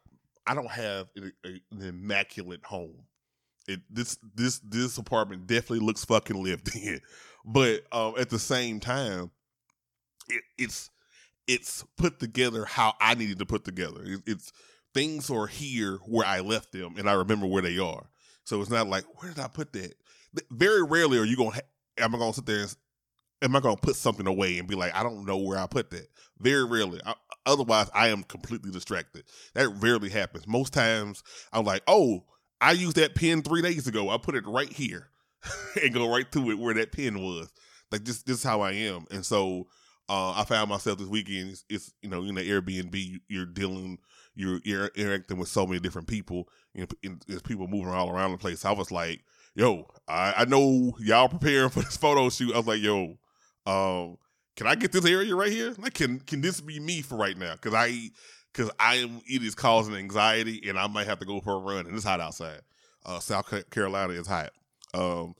I 0.47 0.55
don't 0.55 0.71
have 0.71 1.09
a, 1.17 1.49
a, 1.49 1.61
an 1.73 1.83
immaculate 1.83 2.65
home. 2.65 3.03
It 3.69 3.81
this 3.91 4.19
this 4.35 4.61
this 4.61 4.99
apartment 4.99 5.47
definitely 5.47 5.81
looks 5.87 6.05
fucking 6.05 6.43
lived 6.43 6.75
in. 6.75 7.01
But 7.43 7.85
um 7.91 8.15
at 8.19 8.29
the 8.29 8.39
same 8.39 8.81
time, 8.81 9.31
it, 10.29 10.43
it's 10.59 10.91
it's 11.51 11.85
put 11.97 12.21
together 12.21 12.65
how 12.65 12.95
I 13.01 13.15
needed 13.15 13.41
to 13.41 13.47
put 13.47 13.65
together. 13.65 14.03
It, 14.05 14.21
it's 14.25 14.53
things 14.95 15.29
are 15.31 15.49
here 15.49 15.99
where 16.07 16.25
I 16.25 16.41
left 16.41 16.71
them, 16.71 16.95
and 16.97 17.11
I 17.11 17.15
remember 17.15 17.47
where 17.47 17.61
they 17.61 17.77
are. 17.79 18.09
So 18.45 18.61
it's 18.61 18.71
not 18.71 18.87
like 18.87 19.05
where 19.21 19.33
did 19.33 19.43
I 19.43 19.49
put 19.49 19.73
that? 19.73 19.95
Very 20.53 20.85
rarely 20.85 21.19
are 21.19 21.25
you 21.25 21.37
gonna 21.37 21.51
ha- 21.51 21.61
am 21.99 22.15
I 22.15 22.19
gonna 22.19 22.33
sit 22.33 22.47
there 22.47 22.61
and 22.61 22.77
am 23.43 23.57
I 23.57 23.61
gonna 23.61 23.77
put 23.77 23.97
something 23.97 24.29
away 24.29 24.59
and 24.59 24.69
be 24.69 24.77
like 24.77 24.95
I 24.95 25.03
don't 25.03 25.27
know 25.27 25.39
where 25.39 25.59
I 25.59 25.67
put 25.67 25.91
that? 25.91 26.07
Very 26.39 26.65
rarely. 26.65 27.01
I, 27.05 27.15
otherwise, 27.47 27.91
I 27.93 28.09
am 28.09 28.23
completely 28.23 28.71
distracted. 28.71 29.25
That 29.55 29.71
rarely 29.81 30.09
happens. 30.09 30.47
Most 30.47 30.73
times, 30.73 31.25
I'm 31.53 31.65
like, 31.65 31.83
oh, 31.89 32.27
I 32.61 32.73
used 32.73 32.97
that 32.97 33.17
pen 33.17 33.43
three 33.43 33.63
days 33.63 33.89
ago. 33.89 34.09
I 34.09 34.19
put 34.19 34.37
it 34.37 34.47
right 34.47 34.73
here 34.73 35.09
and 35.83 35.93
go 35.93 36.09
right 36.13 36.31
to 36.31 36.51
it 36.53 36.59
where 36.61 36.75
that 36.75 36.93
pen 36.93 37.21
was. 37.21 37.53
Like 37.91 38.05
this, 38.05 38.23
this 38.23 38.37
is 38.39 38.45
how 38.45 38.61
I 38.61 38.73
am. 38.73 39.07
And 39.11 39.27
so 39.27 39.67
uh, 40.11 40.33
I 40.33 40.44
found 40.44 40.68
myself 40.68 40.99
this 40.99 41.07
weekend. 41.07 41.51
It's, 41.51 41.64
it's, 41.70 41.94
you 42.03 42.11
know 42.11 42.25
in 42.25 42.35
the 42.35 42.42
Airbnb. 42.42 43.20
You're 43.29 43.46
dealing, 43.46 43.99
you're, 44.35 44.61
interacting 44.96 45.38
with 45.38 45.49
so 45.49 45.64
many 45.64 45.79
different 45.79 46.09
people. 46.09 46.49
You 46.75 46.88
know, 47.03 47.16
there's 47.29 47.42
people 47.42 47.68
moving 47.68 47.92
all 47.92 48.11
around 48.11 48.33
the 48.33 48.38
place. 48.38 48.64
I 48.64 48.73
was 48.73 48.90
like, 48.90 49.23
yo, 49.55 49.87
I, 50.09 50.35
I 50.38 50.44
know 50.46 50.96
y'all 50.99 51.29
preparing 51.29 51.68
for 51.70 51.83
this 51.83 51.96
photo 51.96 52.29
shoot. 52.29 52.53
I 52.53 52.59
was 52.59 52.66
like, 52.66 52.81
yo, 52.81 53.18
um, 53.66 54.18
can 54.57 54.66
I 54.66 54.75
get 54.75 54.90
this 54.90 55.07
area 55.07 55.35
right 55.37 55.53
here? 55.53 55.75
Like, 55.79 55.94
can 55.94 56.18
can 56.18 56.40
this 56.40 56.61
be 56.61 56.81
me 56.81 57.03
for 57.03 57.16
right 57.16 57.38
now? 57.38 57.53
Because 57.53 57.75
I 57.75 58.11
because 58.53 58.68
I 58.81 58.96
am 58.96 59.20
it 59.29 59.44
is 59.44 59.55
causing 59.55 59.94
anxiety, 59.94 60.68
and 60.68 60.77
I 60.77 60.88
might 60.88 61.07
have 61.07 61.20
to 61.20 61.25
go 61.25 61.40
for 61.40 61.55
a 61.55 61.59
run. 61.59 61.87
And 61.87 61.94
it's 61.94 62.05
hot 62.05 62.20
outside. 62.20 62.62
Uh, 63.07 63.20
South 63.20 63.70
Carolina 63.70 64.14
is 64.14 64.27
hot. 64.27 64.51
Um, 64.92 65.37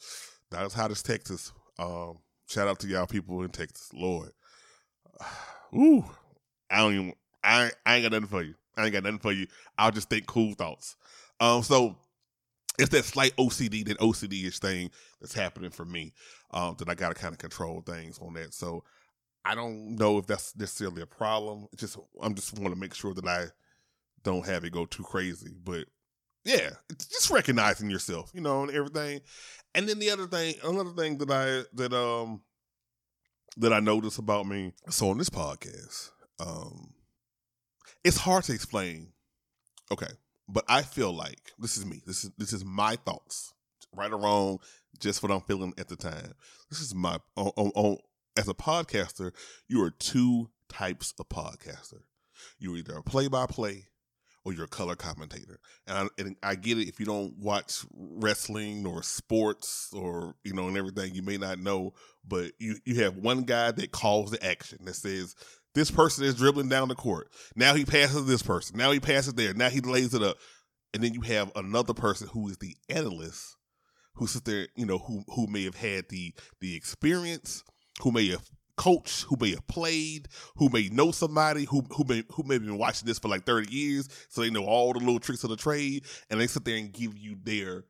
not 0.53 0.63
as 0.65 0.75
hot 0.75 0.93
as 0.93 1.03
Texas. 1.03 1.53
Um, 1.77 2.19
shout 2.47 2.69
out 2.69 2.79
to 2.81 2.87
y'all 2.87 3.09
people 3.09 3.43
in 3.43 3.51
Texas, 3.51 3.91
Lord. 3.93 4.31
Ooh, 5.75 6.05
I 6.71 6.79
don't 6.79 6.95
even. 6.95 7.15
I 7.43 7.71
I 7.87 7.97
ain't 7.97 8.05
got 8.05 8.13
nothing 8.13 8.29
for 8.29 8.43
you. 8.43 8.55
I 8.77 8.85
ain't 8.85 8.93
got 8.93 9.03
nothing 9.05 9.19
for 9.19 9.33
you. 9.33 9.47
I'll 9.79 9.91
just 9.91 10.09
think 10.09 10.27
cool 10.27 10.55
thoughts. 10.55 10.97
Um, 11.41 11.63
so 11.63 11.97
it's 12.79 12.91
that 12.91 13.05
slight 13.05 13.35
OCD, 13.37 13.85
that 13.87 13.99
OCD 13.99 14.47
ish 14.47 14.59
thing 14.59 14.91
that's 15.21 15.35
happening 15.35 15.71
for 15.71 15.85
me. 15.85 16.13
Um, 16.53 16.77
that 16.79 16.89
I 16.89 16.95
got 16.95 17.09
to 17.09 17.15
kind 17.15 17.33
of 17.33 17.39
control 17.39 17.83
things 17.83 18.19
on 18.19 18.35
that. 18.35 18.53
So 18.55 18.85
I 19.45 19.55
don't 19.55 19.97
know 19.97 20.19
if 20.19 20.27
that's 20.27 20.57
necessarily 20.57 21.03
a 21.03 21.07
problem. 21.07 21.67
Just 21.77 21.97
I'm 22.21 22.35
just 22.35 22.59
want 22.59 22.75
to 22.75 22.81
make 22.81 22.95
sure 22.95 23.15
that 23.15 23.27
I 23.27 23.47
don't 24.23 24.47
have 24.47 24.65
it 24.65 24.73
go 24.73 24.87
too 24.87 25.03
crazy. 25.03 25.55
But 25.63 25.87
yeah, 26.45 26.71
just 27.11 27.31
recognizing 27.31 27.91
yourself, 27.91 28.31
you 28.35 28.41
know, 28.41 28.63
and 28.63 28.71
everything. 28.71 29.21
And 29.75 29.89
then 29.89 29.99
the 29.99 30.11
other 30.11 30.27
thing, 30.27 30.55
another 30.65 30.91
thing 30.91 31.19
that 31.19 31.31
I 31.31 31.65
that 31.77 31.93
um 31.93 32.43
that 33.57 33.73
I 33.73 33.81
notice 33.81 34.19
about 34.19 34.47
me. 34.47 34.73
So 34.89 35.11
on 35.11 35.19
this 35.19 35.31
podcast, 35.31 36.11
um, 36.39 36.95
it's 38.05 38.19
hard 38.19 38.45
to 38.45 38.53
explain. 38.53 39.09
Okay, 39.93 40.13
but 40.49 40.65
I 40.69 40.83
feel 40.83 41.13
like 41.13 41.53
this 41.59 41.77
is 41.77 41.85
me. 41.85 42.01
This 42.07 42.25
is 42.25 42.31
this 42.39 42.53
is 42.53 42.65
my 42.65 42.97
thoughts, 42.97 43.53
right 43.95 44.13
or 44.13 44.19
wrong, 44.19 44.59
just 44.99 45.23
what 45.23 45.33
I'm 45.33 45.41
feeling 45.43 45.75
at 45.79 45.89
the 45.89 45.97
time. 45.97 46.35
This 46.71 46.81
is 46.81 46.95
my 46.95 47.19
on, 47.37 47.51
on, 47.57 47.73
on 47.75 47.99
as 48.37 48.49
a 48.49 48.55
podcaster, 48.55 49.33
you 49.69 49.83
are 49.83 49.91
two 49.91 50.51
types 50.69 51.13
of 51.19 51.29
podcaster. 51.29 52.03
You're 52.59 52.77
either 52.77 52.95
a 52.95 53.03
play 53.03 53.29
by 53.29 53.47
play 53.47 53.89
or 54.51 54.53
you're 54.53 54.67
color 54.67 54.97
commentator. 54.97 55.59
And 55.87 55.99
I, 55.99 56.23
and 56.23 56.37
I, 56.43 56.55
get 56.55 56.79
it 56.79 56.89
if 56.89 57.01
you 57.01 57.07
don't 57.07 57.37
watch 57.39 57.85
wrestling 57.95 58.87
or 58.87 59.03
sports 59.03 59.93
or, 59.95 60.35
you 60.45 60.53
know, 60.53 60.69
and 60.69 60.77
everything, 60.77 61.15
you 61.15 61.23
may 61.23 61.37
not 61.37 61.59
know, 61.59 61.95
but 62.27 62.53
you, 62.59 62.77
you 62.85 63.03
have 63.03 63.17
one 63.17 63.43
guy 63.43 63.71
that 63.71 63.93
calls 63.93 64.31
the 64.31 64.45
action 64.45 64.79
that 64.85 64.95
says, 64.95 65.35
this 65.75 65.91
person 65.91 66.25
is 66.25 66.35
dribbling 66.35 66.69
down 66.69 66.89
the 66.89 66.95
court. 66.95 67.29
Now 67.55 67.75
he 67.75 67.85
passes 67.85 68.27
this 68.27 68.43
person. 68.43 68.77
Now 68.77 68.91
he 68.91 69.01
passes 69.01 69.35
there. 69.35 69.55
Now 69.55 69.71
he 69.71 69.81
lays 69.81 70.15
it 70.15 70.23
up. 70.23 70.37
And 70.93 71.03
then 71.03 71.15
you 71.15 71.21
have 71.21 71.53
another 71.55 71.95
person 71.95 72.29
who 72.29 72.49
is 72.49 72.59
the 72.59 72.77
analyst 72.89 73.57
who 74.15 74.27
sits 74.27 74.45
there, 74.45 74.67
you 74.77 74.85
know, 74.85 74.99
who 74.99 75.23
who 75.29 75.47
may 75.47 75.65
have 75.65 75.77
had 75.77 76.09
the 76.09 76.35
the 76.61 76.75
experience, 76.75 77.63
who 78.03 78.11
may 78.11 78.29
have 78.29 78.43
coached, 78.81 79.25
who 79.25 79.37
may 79.39 79.51
have 79.51 79.67
played, 79.67 80.27
who 80.57 80.71
may 80.71 80.89
know 80.89 81.11
somebody 81.11 81.65
who 81.65 81.83
who 81.91 82.03
may 82.09 82.25
who 82.33 82.43
may 82.45 82.55
have 82.55 82.65
been 82.65 82.79
watching 82.79 83.07
this 83.07 83.19
for 83.19 83.29
like 83.29 83.45
30 83.45 83.71
years, 83.71 84.09
so 84.31 84.41
they 84.41 84.49
know 84.49 84.65
all 84.65 84.95
the 84.95 85.01
little 85.01 85.21
tricks 85.21 85.45
of 85.45 85.51
the 85.51 85.57
trade, 85.57 86.05
and 86.31 86.41
they 86.41 86.47
sit 86.47 86.65
there 86.65 86.79
and 86.79 86.91
give 86.91 87.15
you 87.19 87.37
their 87.45 87.85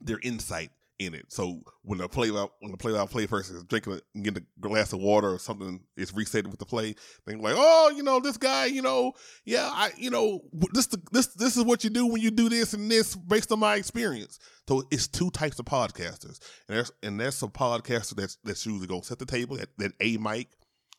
their 0.00 0.20
insight 0.22 0.70
in 0.98 1.14
it. 1.14 1.26
So 1.32 1.60
when 1.82 1.98
the 1.98 2.08
play 2.08 2.30
out 2.30 2.52
when 2.60 2.72
the 2.72 2.76
play 2.76 2.96
out 2.96 3.10
play 3.10 3.26
person 3.26 3.56
is 3.56 3.64
drinking 3.64 4.00
and 4.14 4.24
getting 4.24 4.42
a 4.42 4.60
glass 4.60 4.92
of 4.92 5.00
water 5.00 5.32
or 5.32 5.38
something 5.38 5.80
is 5.96 6.12
reset 6.12 6.46
with 6.46 6.58
the 6.58 6.66
play, 6.66 6.94
they're 7.24 7.38
like, 7.38 7.54
oh, 7.56 7.92
you 7.94 8.02
know, 8.02 8.20
this 8.20 8.36
guy, 8.36 8.66
you 8.66 8.82
know, 8.82 9.12
yeah, 9.44 9.70
I, 9.72 9.90
you 9.96 10.10
know, 10.10 10.40
this 10.72 10.88
this 11.12 11.28
this 11.28 11.56
is 11.56 11.64
what 11.64 11.84
you 11.84 11.90
do 11.90 12.06
when 12.06 12.20
you 12.20 12.30
do 12.30 12.48
this 12.48 12.74
and 12.74 12.90
this 12.90 13.14
based 13.14 13.52
on 13.52 13.60
my 13.60 13.76
experience. 13.76 14.38
So 14.68 14.82
it's 14.90 15.06
two 15.06 15.30
types 15.30 15.58
of 15.58 15.66
podcasters, 15.66 16.40
and 16.68 16.76
there's 16.76 16.92
and 17.02 17.18
there's 17.18 17.36
some 17.36 17.50
podcaster 17.50 18.16
that's 18.16 18.38
that's 18.44 18.66
usually 18.66 18.86
gonna 18.86 19.04
set 19.04 19.18
the 19.18 19.26
table 19.26 19.56
that 19.56 19.68
that 19.78 19.92
a 20.00 20.16
mic 20.16 20.48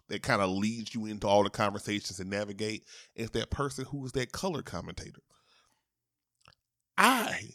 that 0.08 0.24
kind 0.24 0.42
of 0.42 0.50
leads 0.50 0.96
you 0.96 1.06
into 1.06 1.28
all 1.28 1.44
the 1.44 1.50
conversations 1.50 2.20
and 2.20 2.30
navigate. 2.30 2.84
Is 3.16 3.30
that 3.32 3.50
person 3.50 3.86
who 3.86 4.06
is 4.06 4.12
that 4.14 4.32
color 4.32 4.62
commentator. 4.62 5.22
I 6.98 7.52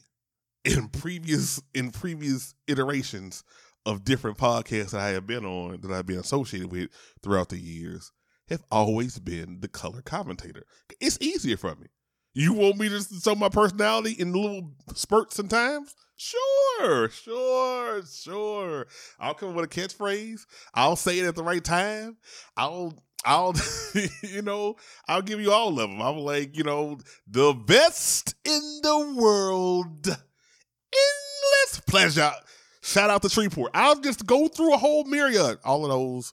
in 0.64 0.88
previous 0.88 1.60
in 1.74 1.90
previous 1.90 2.54
iterations 2.66 3.44
of 3.86 4.04
different 4.04 4.38
podcasts 4.38 4.90
that 4.90 5.00
I 5.00 5.08
have 5.10 5.26
been 5.26 5.44
on 5.44 5.80
that 5.82 5.90
I've 5.90 6.06
been 6.06 6.18
associated 6.18 6.72
with 6.72 6.90
throughout 7.22 7.50
the 7.50 7.58
years 7.58 8.12
have 8.48 8.62
always 8.70 9.18
been 9.18 9.60
the 9.60 9.68
color 9.68 10.02
commentator. 10.02 10.64
It's 11.00 11.18
easier 11.20 11.56
for 11.56 11.74
me. 11.76 11.86
You 12.34 12.52
want 12.52 12.78
me 12.78 12.88
to 12.88 13.00
show 13.22 13.34
my 13.34 13.48
personality 13.48 14.12
in 14.12 14.32
little 14.32 14.72
spurts 14.94 15.38
and 15.38 15.48
times? 15.48 15.94
Sure, 16.16 17.08
sure, 17.08 18.02
sure. 18.06 18.86
I'll 19.18 19.34
come 19.34 19.54
with 19.54 19.64
a 19.64 19.68
catchphrase. 19.68 20.40
I'll 20.74 20.96
say 20.96 21.20
it 21.20 21.26
at 21.26 21.36
the 21.36 21.42
right 21.42 21.64
time. 21.64 22.16
I'll 22.56 22.94
I'll, 23.24 23.54
you 24.22 24.42
know, 24.42 24.76
I'll 25.08 25.22
give 25.22 25.40
you 25.40 25.50
all 25.50 25.68
of 25.68 25.76
them. 25.76 26.02
I'm 26.02 26.18
like, 26.18 26.56
you 26.56 26.64
know, 26.64 26.98
the 27.26 27.54
best 27.54 28.34
in 28.44 28.80
the 28.82 29.14
world 29.16 30.16
pleasure. 31.80 32.32
Shout 32.82 33.10
out 33.10 33.22
to 33.22 33.28
Treeport. 33.28 33.70
I'll 33.74 34.00
just 34.00 34.26
go 34.26 34.48
through 34.48 34.74
a 34.74 34.76
whole 34.76 35.04
myriad. 35.04 35.58
All 35.64 35.84
of 35.84 35.90
those 35.90 36.32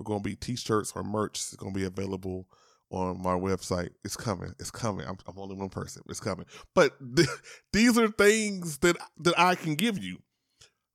are 0.00 0.04
going 0.04 0.20
to 0.20 0.28
be 0.28 0.36
t-shirts 0.36 0.92
or 0.94 1.02
merch. 1.02 1.38
It's 1.38 1.56
going 1.56 1.72
to 1.72 1.78
be 1.78 1.86
available 1.86 2.46
on 2.90 3.20
my 3.22 3.34
website. 3.34 3.90
It's 4.04 4.16
coming. 4.16 4.54
It's 4.58 4.70
coming. 4.70 5.06
I'm, 5.06 5.18
I'm 5.26 5.38
only 5.38 5.56
one 5.56 5.68
person. 5.68 6.02
It's 6.08 6.20
coming. 6.20 6.46
But 6.74 6.94
th- 7.16 7.28
these 7.72 7.98
are 7.98 8.08
things 8.08 8.78
that 8.78 8.96
that 9.18 9.38
I 9.38 9.54
can 9.54 9.74
give 9.74 10.02
you. 10.02 10.18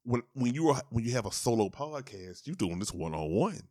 When 0.04 0.24
when 0.34 0.54
you 0.54 0.70
are 0.70 0.82
when 0.90 1.06
you 1.06 1.12
have 1.12 1.26
a 1.26 1.32
solo 1.32 1.70
podcast, 1.70 2.46
you're 2.46 2.56
doing 2.56 2.80
this 2.80 2.94
one 2.94 3.14
on 3.14 3.30
one. 3.30 3.62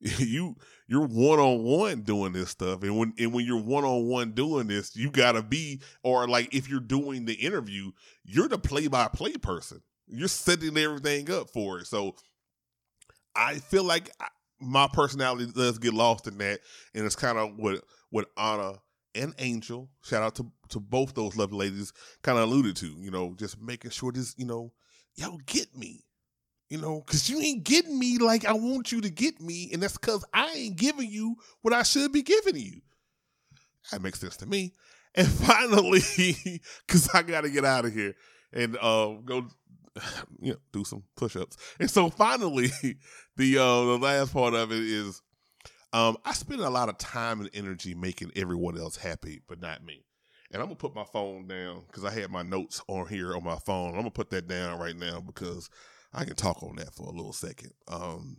You 0.00 0.56
you're 0.88 1.06
one 1.06 1.38
on 1.38 1.62
one 1.62 2.02
doing 2.02 2.32
this 2.32 2.50
stuff, 2.50 2.82
and 2.82 2.96
when 2.98 3.12
and 3.18 3.32
when 3.32 3.44
you're 3.44 3.62
one 3.62 3.84
on 3.84 4.06
one 4.06 4.32
doing 4.32 4.66
this, 4.66 4.96
you 4.96 5.10
gotta 5.10 5.42
be 5.42 5.80
or 6.02 6.26
like 6.26 6.54
if 6.54 6.68
you're 6.68 6.80
doing 6.80 7.26
the 7.26 7.34
interview, 7.34 7.90
you're 8.24 8.48
the 8.48 8.58
play 8.58 8.88
by 8.88 9.08
play 9.08 9.34
person. 9.34 9.82
You're 10.06 10.28
setting 10.28 10.76
everything 10.76 11.30
up 11.30 11.50
for 11.50 11.78
it. 11.78 11.86
So 11.86 12.16
I 13.36 13.56
feel 13.56 13.84
like 13.84 14.10
my 14.60 14.88
personality 14.92 15.52
does 15.54 15.78
get 15.78 15.94
lost 15.94 16.26
in 16.26 16.38
that, 16.38 16.60
and 16.94 17.04
it's 17.04 17.16
kind 17.16 17.38
of 17.38 17.56
what 17.56 17.84
what 18.10 18.28
Anna 18.36 18.80
and 19.14 19.34
Angel, 19.38 19.88
shout 20.02 20.22
out 20.22 20.34
to 20.36 20.50
to 20.70 20.80
both 20.80 21.14
those 21.14 21.36
lovely 21.36 21.58
ladies, 21.58 21.92
kind 22.22 22.38
of 22.38 22.44
alluded 22.44 22.76
to. 22.76 22.86
You 22.86 23.10
know, 23.10 23.34
just 23.36 23.60
making 23.60 23.90
sure 23.90 24.12
this, 24.12 24.34
you 24.38 24.46
know, 24.46 24.72
y'all 25.14 25.40
get 25.46 25.76
me 25.76 26.04
you 26.70 26.78
know, 26.78 27.02
because 27.04 27.28
you 27.28 27.40
ain't 27.40 27.64
getting 27.64 27.98
me 27.98 28.18
like 28.18 28.46
I 28.46 28.52
want 28.52 28.92
you 28.92 29.00
to 29.00 29.10
get 29.10 29.40
me, 29.40 29.70
and 29.72 29.82
that's 29.82 29.98
because 29.98 30.24
I 30.32 30.50
ain't 30.52 30.76
giving 30.76 31.10
you 31.10 31.36
what 31.62 31.74
I 31.74 31.82
should 31.82 32.12
be 32.12 32.22
giving 32.22 32.56
you. 32.56 32.80
That 33.90 34.02
makes 34.02 34.20
sense 34.20 34.36
to 34.38 34.46
me. 34.46 34.74
And 35.16 35.26
finally, 35.28 36.00
because 36.86 37.08
I 37.12 37.22
got 37.22 37.42
to 37.42 37.50
get 37.50 37.64
out 37.64 37.84
of 37.84 37.92
here, 37.92 38.14
and 38.52 38.76
uh, 38.80 39.14
go 39.24 39.46
you 40.40 40.52
know 40.52 40.58
do 40.72 40.84
some 40.84 41.02
push-ups. 41.16 41.56
And 41.80 41.90
so 41.90 42.08
finally, 42.08 42.70
the 43.36 43.58
uh, 43.58 43.84
the 43.84 43.98
last 43.98 44.32
part 44.32 44.54
of 44.54 44.70
it 44.70 44.82
is 44.82 45.20
um, 45.92 46.18
I 46.24 46.32
spend 46.34 46.60
a 46.60 46.70
lot 46.70 46.88
of 46.88 46.98
time 46.98 47.40
and 47.40 47.50
energy 47.52 47.94
making 47.94 48.30
everyone 48.36 48.78
else 48.78 48.96
happy, 48.96 49.40
but 49.48 49.60
not 49.60 49.84
me. 49.84 50.04
And 50.52 50.62
I'm 50.62 50.68
gonna 50.68 50.76
put 50.76 50.94
my 50.94 51.04
phone 51.04 51.48
down 51.48 51.82
because 51.86 52.04
I 52.04 52.10
had 52.10 52.30
my 52.30 52.42
notes 52.42 52.80
on 52.86 53.08
here 53.08 53.34
on 53.34 53.42
my 53.42 53.58
phone. 53.66 53.90
I'm 53.90 53.96
gonna 53.96 54.10
put 54.10 54.30
that 54.30 54.46
down 54.46 54.78
right 54.78 54.96
now 54.96 55.20
because 55.20 55.68
I 56.12 56.24
can 56.24 56.34
talk 56.34 56.62
on 56.62 56.76
that 56.76 56.94
for 56.94 57.04
a 57.04 57.12
little 57.12 57.32
second. 57.32 57.72
Um, 57.88 58.38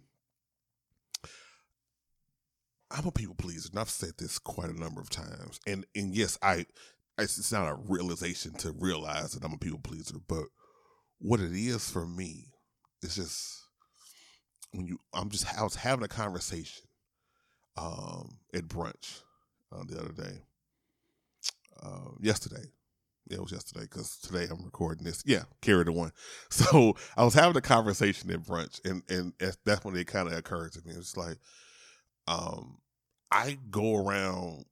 I'm 2.90 3.08
a 3.08 3.12
people 3.12 3.36
pleaser, 3.36 3.70
and 3.72 3.80
I've 3.80 3.90
said 3.90 4.14
this 4.18 4.38
quite 4.38 4.70
a 4.70 4.80
number 4.80 5.00
of 5.00 5.10
times. 5.10 5.60
And 5.66 5.86
and 5.96 6.14
yes, 6.14 6.38
I 6.42 6.66
it's 7.18 7.52
not 7.52 7.70
a 7.70 7.76
realization 7.76 8.54
to 8.56 8.72
realize 8.72 9.34
that 9.34 9.46
I'm 9.46 9.54
a 9.54 9.58
people 9.58 9.80
pleaser, 9.80 10.18
but 10.28 10.46
what 11.20 11.40
it 11.40 11.54
is 11.54 11.90
for 11.90 12.06
me 12.06 12.48
is 13.02 13.16
just 13.16 13.62
when 14.72 14.88
you 14.88 15.00
I'm 15.14 15.30
just 15.30 15.58
I 15.58 15.64
was 15.64 15.76
having 15.76 16.04
a 16.04 16.10
conversation 16.10 16.84
um 17.78 18.40
at 18.54 18.68
brunch 18.68 19.22
uh, 19.72 19.84
the 19.88 20.00
other 20.00 20.12
day. 20.12 20.42
Uh, 21.82 22.12
yesterday. 22.20 22.72
It 23.32 23.42
was 23.42 23.52
yesterday 23.52 23.82
because 23.82 24.18
today 24.18 24.48
I'm 24.50 24.64
recording 24.64 25.06
this. 25.06 25.24
Yeah, 25.26 25.44
carry 25.62 25.84
the 25.84 25.92
one. 25.92 26.12
So 26.50 26.96
I 27.18 27.24
was 27.24 27.34
having 27.34 27.58
a 27.58 27.62
conversation 27.62 28.30
at 28.32 28.44
brunch, 28.44 28.84
and 28.86 29.04
and 29.10 29.34
that's 29.66 29.84
when 29.84 29.96
it 29.96 30.08
kind 30.08 30.28
of 30.28 30.38
occurred 30.38 30.74
to 30.74 30.82
me. 30.86 30.94
It's 30.96 31.18
like, 31.18 31.38
um, 32.28 32.78
I 33.32 33.58
go 33.70 33.96
around 33.96 34.66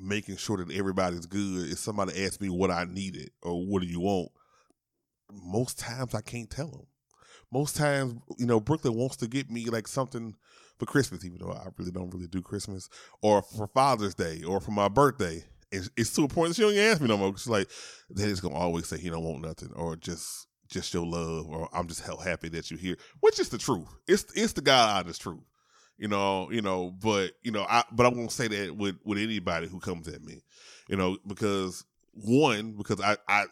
making 0.00 0.36
sure 0.36 0.56
that 0.58 0.72
everybody's 0.72 1.26
good. 1.26 1.70
If 1.70 1.78
somebody 1.78 2.24
asks 2.24 2.40
me 2.40 2.48
what 2.48 2.70
I 2.70 2.84
needed 2.84 3.30
or 3.42 3.64
what 3.64 3.82
do 3.82 3.88
you 3.88 4.00
want, 4.00 4.30
most 5.32 5.78
times 5.78 6.14
I 6.14 6.20
can't 6.20 6.50
tell 6.50 6.70
them. 6.70 6.86
Most 7.52 7.76
times, 7.76 8.20
you 8.38 8.46
know, 8.46 8.60
Brooklyn 8.60 8.94
wants 8.94 9.16
to 9.16 9.28
get 9.28 9.50
me 9.50 9.66
like 9.66 9.88
something 9.88 10.34
for 10.78 10.86
Christmas, 10.86 11.24
even 11.24 11.38
though 11.38 11.52
I 11.52 11.68
really 11.76 11.90
don't 11.90 12.12
really 12.12 12.26
do 12.26 12.42
Christmas, 12.42 12.88
or 13.22 13.42
for 13.42 13.66
Father's 13.68 14.14
Day, 14.14 14.42
or 14.42 14.60
for 14.60 14.70
my 14.70 14.88
birthday. 14.88 15.44
It's, 15.70 15.90
it's 15.96 16.14
to 16.14 16.24
a 16.24 16.28
point 16.28 16.48
that 16.50 16.54
she 16.54 16.62
don't 16.62 16.72
even 16.72 16.84
ask 16.84 17.00
me 17.00 17.08
no 17.08 17.18
more. 17.18 17.36
She's 17.36 17.46
like, 17.46 17.68
they 18.10 18.24
just 18.24 18.42
gonna 18.42 18.54
always 18.54 18.86
say 18.86 18.98
he 18.98 19.10
don't 19.10 19.24
want 19.24 19.42
nothing, 19.42 19.72
or 19.74 19.96
just 19.96 20.46
just 20.68 20.92
your 20.92 21.06
love, 21.06 21.46
or 21.48 21.68
I'm 21.72 21.88
just 21.88 22.02
hell 22.02 22.18
happy 22.18 22.48
that 22.50 22.70
you're 22.70 22.80
here, 22.80 22.96
which 23.20 23.38
is 23.38 23.48
the 23.48 23.58
truth. 23.58 23.88
It's 24.06 24.24
it's 24.34 24.54
the 24.54 24.60
God 24.60 25.04
honest 25.04 25.20
truth 25.20 25.40
you 25.98 26.06
know, 26.06 26.48
you 26.50 26.62
know, 26.62 26.94
but 27.02 27.32
you 27.42 27.50
know, 27.50 27.66
I 27.68 27.82
but 27.92 28.06
I 28.06 28.08
won't 28.08 28.32
say 28.32 28.48
that 28.48 28.76
with 28.76 28.96
with 29.04 29.18
anybody 29.18 29.66
who 29.66 29.80
comes 29.80 30.06
at 30.08 30.22
me, 30.22 30.42
you 30.88 30.96
know, 30.96 31.18
because 31.26 31.84
one, 32.12 32.72
because 32.72 33.00
I 33.00 33.16
I 33.28 33.46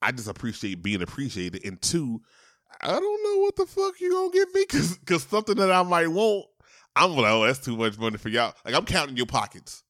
I 0.00 0.12
just 0.12 0.28
appreciate 0.28 0.82
being 0.82 1.02
appreciated, 1.02 1.64
and 1.64 1.80
two, 1.82 2.22
I 2.80 2.92
don't 2.92 3.22
know 3.24 3.42
what 3.42 3.56
the 3.56 3.66
fuck 3.66 4.00
you 4.00 4.12
gonna 4.12 4.30
give 4.30 4.54
me, 4.54 4.64
cause 4.66 4.98
cause 5.04 5.24
something 5.24 5.56
that 5.56 5.72
I 5.72 5.82
might 5.82 6.08
want, 6.08 6.46
I'm 6.94 7.16
like, 7.16 7.32
oh, 7.32 7.44
that's 7.44 7.64
too 7.64 7.76
much 7.76 7.98
money 7.98 8.16
for 8.16 8.28
y'all. 8.28 8.54
Like 8.64 8.74
I'm 8.74 8.84
counting 8.84 9.16
your 9.16 9.26
pockets. 9.26 9.82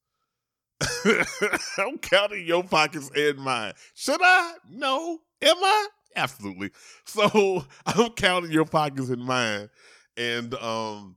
I'm 1.78 1.98
counting 1.98 2.46
your 2.46 2.64
pockets 2.64 3.10
and 3.14 3.38
mine. 3.38 3.72
Should 3.94 4.20
I? 4.22 4.54
No. 4.70 5.18
Am 5.42 5.56
I? 5.56 5.88
Absolutely. 6.16 6.70
So 7.04 7.64
I'm 7.86 8.10
counting 8.10 8.50
your 8.52 8.64
pockets 8.64 9.08
and 9.08 9.24
mine, 9.24 9.68
and 10.16 10.54
um 10.54 11.16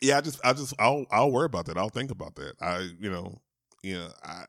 yeah, 0.00 0.18
I 0.18 0.20
just, 0.20 0.40
I 0.44 0.52
just, 0.52 0.74
I'll, 0.78 1.06
I'll 1.10 1.30
worry 1.30 1.46
about 1.46 1.66
that. 1.66 1.76
I'll 1.76 1.88
think 1.88 2.10
about 2.10 2.36
that. 2.36 2.54
I, 2.60 2.88
you 3.00 3.10
know, 3.10 3.40
you 3.82 3.94
know, 3.94 4.08
I, 4.22 4.44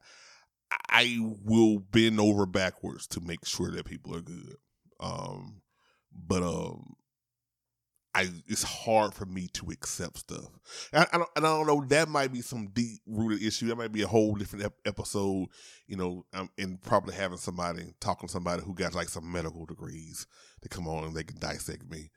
I 0.90 1.20
will 1.44 1.80
bend 1.80 2.20
over 2.20 2.46
backwards 2.46 3.08
to 3.08 3.22
make 3.22 3.46
sure 3.46 3.72
that 3.72 3.86
people 3.86 4.16
are 4.16 4.22
good. 4.22 4.58
Um, 5.00 5.62
but 6.14 6.44
um, 6.44 6.94
I, 8.16 8.28
it's 8.48 8.64
hard 8.64 9.14
for 9.14 9.26
me 9.26 9.48
to 9.54 9.70
accept 9.70 10.18
stuff. 10.18 10.50
And 10.92 11.06
I, 11.12 11.18
don't, 11.18 11.30
and 11.36 11.46
I 11.46 11.50
don't 11.50 11.68
know. 11.68 11.86
That 11.86 12.10
might 12.10 12.34
be 12.34 12.42
some 12.42 12.68
deep 12.68 13.02
rooted 13.06 13.44
issue. 13.44 13.68
That 13.68 13.78
might 13.78 13.92
be 13.92 14.02
a 14.02 14.08
whole 14.08 14.34
different 14.36 14.66
ep- 14.66 14.80
episode. 14.86 15.48
You 15.88 15.98
know, 15.98 16.26
um, 16.34 16.50
and 16.58 16.82
probably 16.82 17.14
having 17.16 17.38
somebody 17.38 17.94
talking 18.00 18.28
to 18.28 18.34
somebody 18.34 18.64
who 18.64 18.74
got 18.74 18.96
like 18.96 19.10
some 19.10 19.32
medical 19.32 19.66
degrees 19.66 20.26
to 20.62 20.70
come 20.70 20.88
on 20.88 21.04
and 21.04 21.16
they 21.16 21.24
can 21.24 21.40
dissect 21.40 21.90
me. 21.90 22.10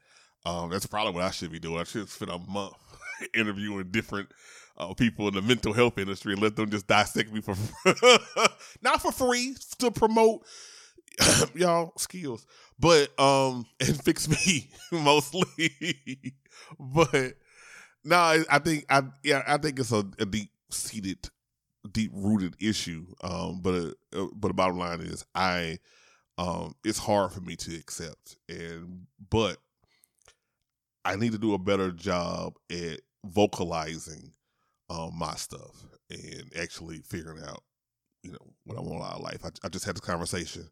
Um, 0.44 0.70
that's 0.70 0.87
probably 0.87 1.12
what 1.12 1.24
I 1.24 1.31
should 1.31 1.52
be 1.52 1.61
doing. 1.61 1.78
I 1.78 1.85
should 1.85 2.09
spend 2.09 2.31
a 2.31 2.38
month 2.38 2.74
interviewing 3.35 3.90
different 3.90 4.31
uh, 4.78 4.94
people 4.94 5.28
in 5.28 5.35
the 5.35 5.42
mental 5.42 5.72
health 5.72 5.98
industry 5.98 6.33
and 6.33 6.42
let 6.42 6.57
them 6.57 6.70
just 6.70 6.87
dissect 6.87 7.33
me 7.33 7.40
for 7.40 7.55
not 8.83 9.02
for 9.02 9.12
free 9.12 9.55
to 9.78 9.90
promote 9.90 10.44
y'all 11.55 11.92
skills, 11.96 12.46
but 12.82 13.18
um 13.18 13.64
and 13.80 14.04
fix 14.04 14.28
me 14.28 14.68
mostly. 14.92 16.34
but 16.78 17.34
no, 18.04 18.16
I, 18.16 18.44
I, 18.50 18.58
think 18.58 18.84
I 18.90 19.04
yeah 19.22 19.42
I 19.46 19.56
think 19.56 19.78
it's 19.78 19.92
a, 19.92 20.04
a 20.18 20.26
deep 20.26 20.50
seated, 20.70 21.30
deep 21.90 22.10
rooted 22.12 22.56
issue. 22.60 23.06
Um, 23.22 23.60
but 23.62 23.94
uh, 24.14 24.26
but 24.34 24.48
the 24.48 24.54
bottom 24.54 24.78
line 24.78 25.00
is 25.00 25.24
I 25.34 25.78
um 26.36 26.74
it's 26.84 26.98
hard 26.98 27.32
for 27.32 27.40
me 27.40 27.56
to 27.56 27.74
accept 27.76 28.36
and 28.48 29.06
but 29.30 29.58
I 31.04 31.16
need 31.16 31.32
to 31.32 31.38
do 31.38 31.54
a 31.54 31.58
better 31.58 31.92
job 31.92 32.54
at 32.70 33.00
vocalizing 33.24 34.32
um, 34.90 35.12
my 35.16 35.34
stuff 35.34 35.84
and 36.10 36.52
actually 36.60 36.98
figuring 36.98 37.42
out, 37.42 37.62
you 38.22 38.32
know, 38.32 38.52
what 38.64 38.78
I 38.78 38.82
want 38.82 39.02
out 39.02 39.16
of 39.16 39.22
life. 39.22 39.44
I, 39.44 39.50
I 39.64 39.68
just 39.68 39.84
had 39.84 39.96
this 39.96 40.00
conversation 40.00 40.68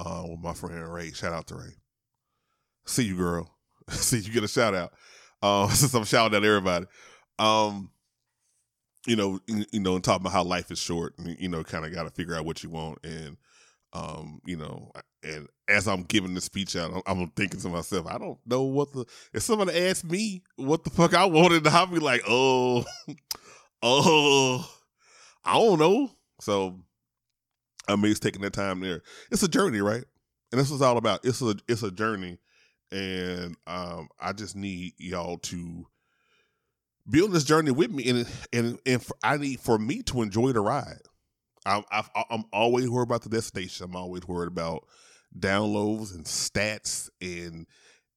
uh, 0.00 0.24
with 0.26 0.40
my 0.40 0.54
friend 0.54 0.92
Ray. 0.92 1.12
Shout 1.12 1.32
out 1.32 1.46
to 1.48 1.56
Ray. 1.56 1.76
See 2.86 3.04
you, 3.04 3.16
girl. 3.16 3.54
See 3.90 4.18
you 4.18 4.32
get 4.32 4.44
a 4.44 4.48
shout 4.48 4.74
out. 4.74 4.92
Uh, 5.42 5.68
since 5.70 5.94
I'm 5.94 6.04
shouting 6.04 6.36
out 6.36 6.44
everybody. 6.44 6.86
Um, 7.38 7.90
you 9.06 9.16
know, 9.16 9.40
you, 9.46 9.80
know, 9.80 9.94
and 9.94 10.04
talking 10.04 10.22
about 10.22 10.32
how 10.32 10.44
life 10.44 10.70
is 10.70 10.78
short, 10.78 11.14
and 11.18 11.36
you 11.38 11.48
know, 11.48 11.64
kind 11.64 11.86
of 11.86 11.94
got 11.94 12.04
to 12.04 12.10
figure 12.10 12.34
out 12.34 12.44
what 12.44 12.62
you 12.62 12.68
want, 12.68 12.98
and 13.02 13.36
um, 13.92 14.40
you 14.44 14.56
know, 14.56 14.92
and 15.22 15.48
as 15.68 15.88
I'm 15.88 16.02
giving 16.02 16.34
the 16.34 16.40
speech 16.40 16.76
out, 16.76 17.02
I'm, 17.06 17.20
I'm, 17.20 17.30
thinking 17.30 17.60
to 17.60 17.68
myself, 17.68 18.06
I 18.06 18.18
don't 18.18 18.38
know 18.46 18.62
what 18.62 18.92
the. 18.92 19.06
If 19.32 19.42
somebody 19.42 19.78
asked 19.86 20.04
me 20.04 20.42
what 20.56 20.84
the 20.84 20.90
fuck 20.90 21.14
I 21.14 21.24
wanted, 21.24 21.66
I'll 21.66 21.86
be 21.86 21.98
like, 21.98 22.22
oh, 22.28 22.84
oh, 23.82 24.70
I 25.44 25.54
don't 25.54 25.78
know. 25.78 26.10
So 26.40 26.80
Mean, 27.96 28.14
taking 28.14 28.42
that 28.42 28.52
time 28.52 28.80
there. 28.80 29.02
It's 29.30 29.42
a 29.42 29.48
journey, 29.48 29.80
right? 29.80 30.04
And 30.52 30.60
this 30.60 30.70
is 30.70 30.82
all 30.82 30.96
about. 30.96 31.24
It's 31.24 31.42
a 31.42 31.54
it's 31.68 31.82
a 31.82 31.90
journey, 31.90 32.38
and 32.90 33.56
um, 33.66 34.08
I 34.20 34.32
just 34.32 34.56
need 34.56 34.94
y'all 34.98 35.38
to 35.38 35.86
build 37.08 37.32
this 37.32 37.44
journey 37.44 37.70
with 37.70 37.90
me, 37.90 38.08
and 38.08 38.26
and 38.52 38.78
and 38.84 39.02
for, 39.02 39.16
I 39.22 39.36
need 39.36 39.60
for 39.60 39.78
me 39.78 40.02
to 40.04 40.22
enjoy 40.22 40.52
the 40.52 40.60
ride. 40.60 41.02
I'm 41.66 41.84
i 41.92 42.24
am 42.30 42.44
always 42.52 42.88
worried 42.88 43.08
about 43.08 43.22
the 43.22 43.28
destination. 43.28 43.86
I'm 43.86 43.96
always 43.96 44.26
worried 44.26 44.48
about 44.48 44.86
downloads 45.38 46.14
and 46.14 46.24
stats 46.24 47.08
and 47.20 47.66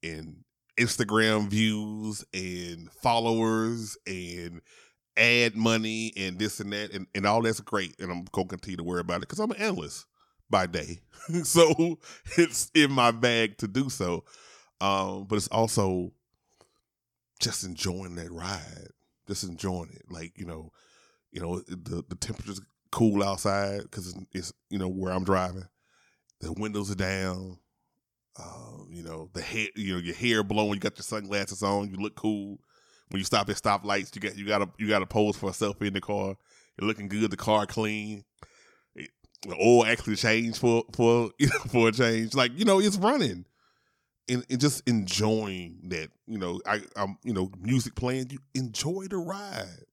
and 0.01 0.43
Instagram 0.77 1.49
views 1.49 2.25
and 2.33 2.91
followers 2.91 3.97
and 4.07 4.61
ad 5.17 5.55
money 5.55 6.13
and 6.17 6.39
this 6.39 6.59
and 6.59 6.73
that 6.73 6.91
and, 6.91 7.07
and 7.13 7.25
all 7.25 7.41
that's 7.41 7.59
great. 7.59 7.95
And 7.99 8.11
I'm 8.11 8.25
gonna 8.31 8.47
continue 8.47 8.77
to 8.77 8.83
worry 8.83 9.01
about 9.01 9.17
it 9.17 9.21
because 9.21 9.39
I'm 9.39 9.51
an 9.51 9.57
analyst 9.57 10.05
by 10.49 10.67
day. 10.67 11.01
so 11.43 11.99
it's 12.37 12.71
in 12.73 12.91
my 12.91 13.11
bag 13.11 13.57
to 13.59 13.67
do 13.67 13.89
so. 13.89 14.23
Um, 14.81 15.25
but 15.25 15.37
it's 15.37 15.47
also 15.47 16.11
just 17.39 17.63
enjoying 17.63 18.15
that 18.15 18.31
ride. 18.31 18.89
Just 19.27 19.43
enjoying 19.43 19.91
it. 19.93 20.03
Like, 20.09 20.37
you 20.37 20.45
know, 20.45 20.71
you 21.31 21.41
know, 21.41 21.59
the 21.61 22.03
the 22.07 22.15
temperature's 22.15 22.61
cool 22.91 23.23
outside 23.23 23.81
because 23.81 24.15
it's, 24.33 24.53
you 24.69 24.77
know 24.77 24.87
where 24.87 25.11
I'm 25.11 25.23
driving. 25.23 25.67
The 26.41 26.53
windows 26.53 26.91
are 26.91 26.95
down. 26.95 27.57
Uh, 28.37 28.83
you 28.89 29.03
know 29.03 29.29
the 29.33 29.41
hair, 29.41 29.67
you 29.75 29.93
know 29.93 29.99
your 29.99 30.15
hair 30.15 30.43
blowing. 30.43 30.73
You 30.73 30.79
got 30.79 30.97
your 30.97 31.03
sunglasses 31.03 31.63
on. 31.63 31.89
You 31.89 31.97
look 31.97 32.15
cool. 32.15 32.59
When 33.13 33.19
you 33.19 33.25
stop 33.25 33.47
at 33.47 33.57
stoplights, 33.57 34.15
you 34.15 34.21
got 34.21 34.35
you 34.35 34.47
got 34.47 34.57
to 34.57 34.69
you 34.79 34.87
got 34.87 34.99
to 34.99 35.05
pose 35.05 35.37
for 35.37 35.51
a 35.51 35.53
selfie 35.53 35.85
in 35.85 35.93
the 35.93 36.01
car. 36.01 36.35
You're 36.79 36.87
looking 36.87 37.07
good. 37.07 37.29
The 37.29 37.37
car 37.37 37.67
clean. 37.67 38.23
It, 38.95 39.11
the 39.43 39.53
oil 39.53 39.85
actually 39.85 40.15
changed 40.15 40.57
for 40.57 40.83
for 40.93 41.29
you 41.37 41.45
know, 41.53 41.59
for 41.69 41.89
a 41.89 41.91
change. 41.91 42.33
Like 42.33 42.57
you 42.57 42.65
know, 42.65 42.79
it's 42.79 42.97
running. 42.97 43.45
And, 44.27 44.43
and, 44.49 44.59
just 44.59 44.81
enjoying 44.87 45.81
that, 45.89 46.09
you 46.27 46.39
know, 46.39 46.61
I, 46.65 46.81
I'm, 46.95 47.17
you 47.23 47.33
know, 47.33 47.51
music 47.59 47.93
playing. 47.93 48.29
You 48.31 48.39
enjoy 48.55 49.07
the 49.09 49.17
ride. 49.17 49.85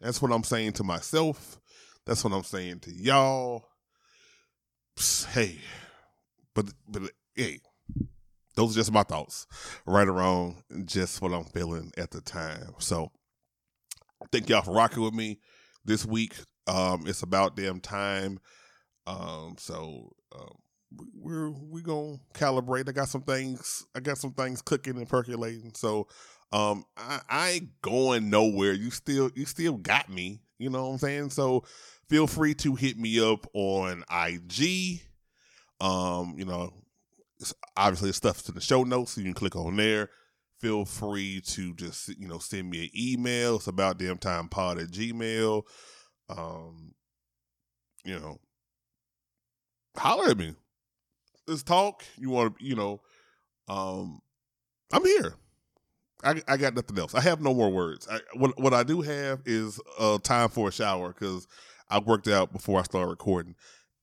That's 0.00 0.20
what 0.20 0.32
I'm 0.32 0.44
saying 0.44 0.72
to 0.72 0.82
myself. 0.82 1.60
That's 2.06 2.24
what 2.24 2.32
I'm 2.32 2.42
saying 2.42 2.80
to 2.80 2.90
y'all. 2.90 3.68
Hey, 5.32 5.58
but 6.54 6.66
but 6.88 7.02
hey, 7.36 7.60
those 8.60 8.76
are 8.76 8.80
just 8.80 8.92
my 8.92 9.02
thoughts, 9.02 9.46
right 9.86 10.06
or 10.06 10.12
wrong, 10.12 10.62
just 10.84 11.22
what 11.22 11.32
I'm 11.32 11.44
feeling 11.44 11.92
at 11.96 12.10
the 12.10 12.20
time. 12.20 12.74
So, 12.78 13.10
thank 14.30 14.50
y'all 14.50 14.60
for 14.60 14.72
rocking 14.72 15.02
with 15.02 15.14
me 15.14 15.40
this 15.84 16.04
week. 16.04 16.34
Um, 16.66 17.04
it's 17.06 17.22
about 17.22 17.56
damn 17.56 17.80
time. 17.80 18.38
Um, 19.06 19.56
so 19.58 20.12
um, 20.36 20.56
we're 21.14 21.50
we 21.50 21.80
gonna 21.80 22.18
calibrate. 22.34 22.86
I 22.88 22.92
got 22.92 23.08
some 23.08 23.22
things. 23.22 23.86
I 23.94 24.00
got 24.00 24.18
some 24.18 24.32
things 24.32 24.60
cooking 24.60 24.98
and 24.98 25.08
percolating. 25.08 25.72
So 25.74 26.06
um, 26.52 26.84
I, 26.98 27.20
I 27.30 27.50
ain't 27.50 27.80
going 27.80 28.28
nowhere. 28.28 28.72
You 28.72 28.90
still 28.90 29.30
you 29.34 29.46
still 29.46 29.78
got 29.78 30.10
me. 30.10 30.42
You 30.58 30.68
know 30.68 30.86
what 30.86 30.92
I'm 30.92 30.98
saying? 30.98 31.30
So 31.30 31.64
feel 32.10 32.26
free 32.26 32.52
to 32.56 32.74
hit 32.74 32.98
me 32.98 33.20
up 33.20 33.46
on 33.54 34.04
IG. 34.10 35.00
Um, 35.80 36.34
you 36.36 36.44
know, 36.44 36.74
obviously 37.76 38.10
the 38.10 38.14
stuff's 38.14 38.48
in 38.48 38.54
the 38.54 38.60
show 38.60 38.84
notes, 38.84 39.12
so 39.12 39.20
you 39.20 39.26
can 39.26 39.34
click 39.34 39.56
on 39.56 39.76
there. 39.76 40.10
Feel 40.58 40.84
free 40.84 41.40
to 41.46 41.74
just 41.74 42.08
you 42.18 42.28
know 42.28 42.38
send 42.38 42.70
me 42.70 42.84
an 42.84 42.90
email. 42.96 43.56
It's 43.56 43.66
about 43.66 43.98
damn 43.98 44.18
time 44.18 44.48
pod 44.48 44.78
at 44.78 44.88
gmail. 44.88 45.62
Um, 46.28 46.94
you 48.04 48.18
know, 48.18 48.38
holler 49.96 50.30
at 50.30 50.38
me. 50.38 50.54
Let's 51.46 51.62
talk. 51.62 52.04
You 52.16 52.30
want 52.30 52.58
to, 52.58 52.64
you 52.64 52.76
know, 52.76 53.00
um, 53.68 54.20
I'm 54.92 55.04
here. 55.04 55.34
I, 56.22 56.42
I 56.46 56.56
got 56.56 56.74
nothing 56.74 56.98
else. 56.98 57.14
I 57.14 57.20
have 57.22 57.40
no 57.40 57.54
more 57.54 57.70
words. 57.70 58.06
I, 58.10 58.20
what 58.34 58.58
what 58.60 58.74
I 58.74 58.82
do 58.82 59.00
have 59.00 59.40
is 59.46 59.80
uh, 59.98 60.18
time 60.18 60.50
for 60.50 60.68
a 60.68 60.72
shower 60.72 61.08
because 61.08 61.46
I 61.88 61.98
worked 61.98 62.28
out 62.28 62.52
before 62.52 62.78
I 62.78 62.82
started 62.82 63.08
recording, 63.08 63.54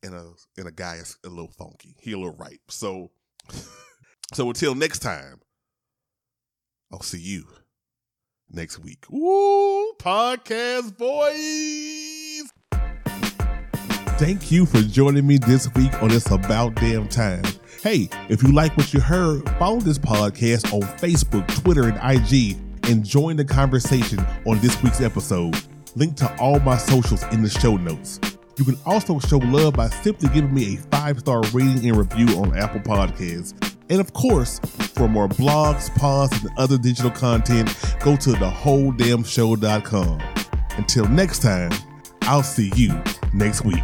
and 0.03 0.15
a 0.15 0.31
and 0.57 0.67
a 0.67 0.71
guy 0.71 0.95
is 0.95 1.17
a 1.23 1.29
little 1.29 1.51
funky. 1.51 1.95
He 1.99 2.13
a 2.13 2.17
little 2.17 2.35
ripe. 2.35 2.61
So 2.69 3.11
so 4.33 4.47
until 4.47 4.75
next 4.75 4.99
time, 4.99 5.41
I'll 6.91 7.01
see 7.01 7.19
you 7.19 7.45
next 8.49 8.79
week. 8.79 9.05
Woo! 9.09 9.93
Podcast 9.93 10.97
boys. 10.97 12.51
Thank 14.17 14.51
you 14.51 14.65
for 14.65 14.81
joining 14.81 15.27
me 15.27 15.37
this 15.37 15.71
week 15.75 15.93
on 16.01 16.09
this 16.09 16.31
about 16.31 16.75
damn 16.75 17.07
time. 17.07 17.43
Hey, 17.83 18.09
if 18.29 18.41
you 18.41 18.51
like 18.51 18.75
what 18.75 18.93
you 18.93 18.99
heard, 18.99 19.47
follow 19.59 19.79
this 19.79 19.99
podcast 19.99 20.73
on 20.73 20.81
Facebook, 20.97 21.47
Twitter, 21.61 21.87
and 21.87 21.99
IG 22.01 22.57
and 22.89 23.05
join 23.05 23.35
the 23.35 23.45
conversation 23.45 24.19
on 24.45 24.59
this 24.59 24.81
week's 24.81 25.01
episode. 25.01 25.55
Link 25.95 26.15
to 26.17 26.35
all 26.39 26.59
my 26.61 26.77
socials 26.77 27.23
in 27.25 27.43
the 27.43 27.49
show 27.49 27.77
notes. 27.77 28.19
You 28.57 28.65
can 28.65 28.77
also 28.85 29.19
show 29.19 29.37
love 29.37 29.75
by 29.75 29.89
simply 29.89 30.29
giving 30.29 30.53
me 30.53 30.75
a 30.75 30.77
five 30.89 31.19
star 31.19 31.41
rating 31.53 31.87
and 31.87 31.95
review 31.95 32.27
on 32.39 32.57
Apple 32.57 32.81
Podcasts. 32.81 33.53
And 33.89 34.01
of 34.01 34.11
course, 34.13 34.59
for 34.95 35.07
more 35.07 35.27
blogs, 35.29 35.93
pods, 35.95 36.43
and 36.43 36.49
other 36.57 36.77
digital 36.77 37.11
content, 37.11 37.69
go 37.99 38.17
to 38.17 38.31
thewholedamnshow.com. 38.31 40.21
Until 40.77 41.07
next 41.07 41.41
time, 41.41 41.71
I'll 42.23 42.43
see 42.43 42.71
you 42.75 43.01
next 43.33 43.63
week. 43.63 43.83